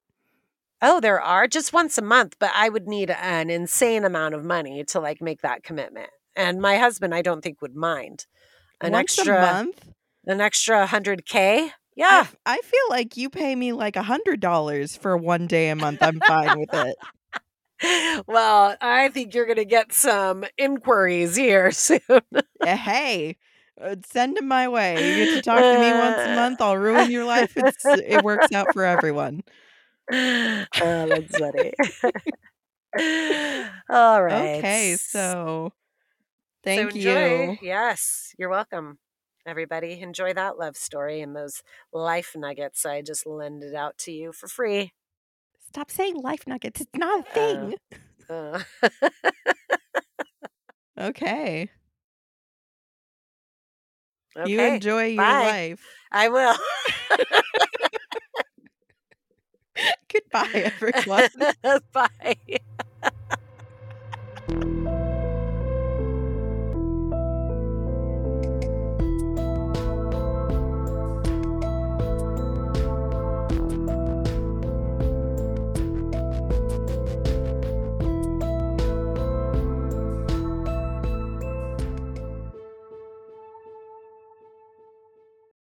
Oh, 0.82 1.00
there 1.00 1.20
are 1.20 1.48
just 1.48 1.72
once 1.72 1.96
a 1.98 2.02
month, 2.02 2.36
but 2.38 2.50
I 2.54 2.68
would 2.68 2.86
need 2.86 3.10
an 3.10 3.50
insane 3.50 4.04
amount 4.04 4.34
of 4.34 4.44
money 4.44 4.84
to 4.84 5.00
like 5.00 5.20
make 5.22 5.40
that 5.40 5.62
commitment. 5.62 6.10
And 6.36 6.60
my 6.60 6.76
husband, 6.76 7.14
I 7.14 7.22
don't 7.22 7.40
think 7.42 7.62
would 7.62 7.74
mind 7.74 8.26
an 8.80 8.92
Once 8.92 9.16
extra 9.16 9.34
a 9.34 9.38
month? 9.40 9.92
an 10.26 10.40
extra 10.40 10.80
100k? 10.80 11.72
Yeah, 11.96 12.26
I 12.44 12.58
feel 12.58 12.88
like 12.90 13.16
you 13.16 13.30
pay 13.30 13.56
me 13.56 13.72
like 13.72 13.96
a 13.96 14.02
hundred 14.02 14.40
dollars 14.40 14.96
for 14.96 15.16
one 15.16 15.46
day 15.46 15.70
a 15.70 15.76
month. 15.76 16.02
I'm 16.02 16.20
fine 16.20 16.58
with 16.58 16.74
it. 16.74 16.96
Well, 18.26 18.76
I 18.80 19.08
think 19.08 19.34
you're 19.34 19.46
going 19.46 19.56
to 19.56 19.64
get 19.64 19.92
some 19.92 20.44
inquiries 20.56 21.36
here 21.36 21.70
soon. 21.72 22.00
Uh, 22.04 22.76
hey, 22.76 23.36
uh, 23.80 23.96
send 24.04 24.36
them 24.36 24.48
my 24.48 24.68
way. 24.68 25.08
You 25.08 25.14
get 25.14 25.32
to 25.32 25.40
talk 25.42 25.60
to 25.60 25.78
me 25.78 25.92
once 25.92 26.24
a 26.24 26.34
month. 26.34 26.60
I'll 26.60 26.76
ruin 26.76 27.10
your 27.10 27.24
life. 27.24 27.56
It's 27.56 27.84
it 27.94 28.22
works 28.22 28.52
out 28.52 28.72
for 28.72 28.84
everyone. 28.84 29.42
oh, 30.12 30.66
that's 30.80 31.36
funny. 31.36 31.72
All 33.90 34.22
right. 34.22 34.58
Okay, 34.58 34.96
so 34.98 35.72
thank 36.64 36.92
so 36.92 36.96
enjoy. 36.96 37.52
you. 37.52 37.58
Yes, 37.62 38.34
you're 38.38 38.48
welcome. 38.48 38.98
Everybody, 39.46 40.00
enjoy 40.00 40.32
that 40.34 40.58
love 40.58 40.76
story 40.76 41.20
and 41.20 41.36
those 41.36 41.62
life 41.92 42.32
nuggets. 42.36 42.84
I 42.84 43.02
just 43.02 43.26
lended 43.26 43.74
out 43.74 43.96
to 43.98 44.12
you 44.12 44.32
for 44.32 44.48
free. 44.48 44.92
Stop 45.76 45.90
saying 45.90 46.16
life 46.22 46.46
nuggets. 46.46 46.80
It's 46.80 46.96
not 46.96 47.20
a 47.20 47.22
thing. 47.34 47.74
Uh, 48.30 48.62
okay. 50.98 51.68
okay, 54.34 54.50
You 54.50 54.60
enjoy 54.62 55.04
your 55.04 55.22
life. 55.22 55.86
I 56.10 56.30
will. 56.30 56.56
Goodbye, 60.10 60.48
everyone. 60.54 61.28
Bye. 61.92 62.36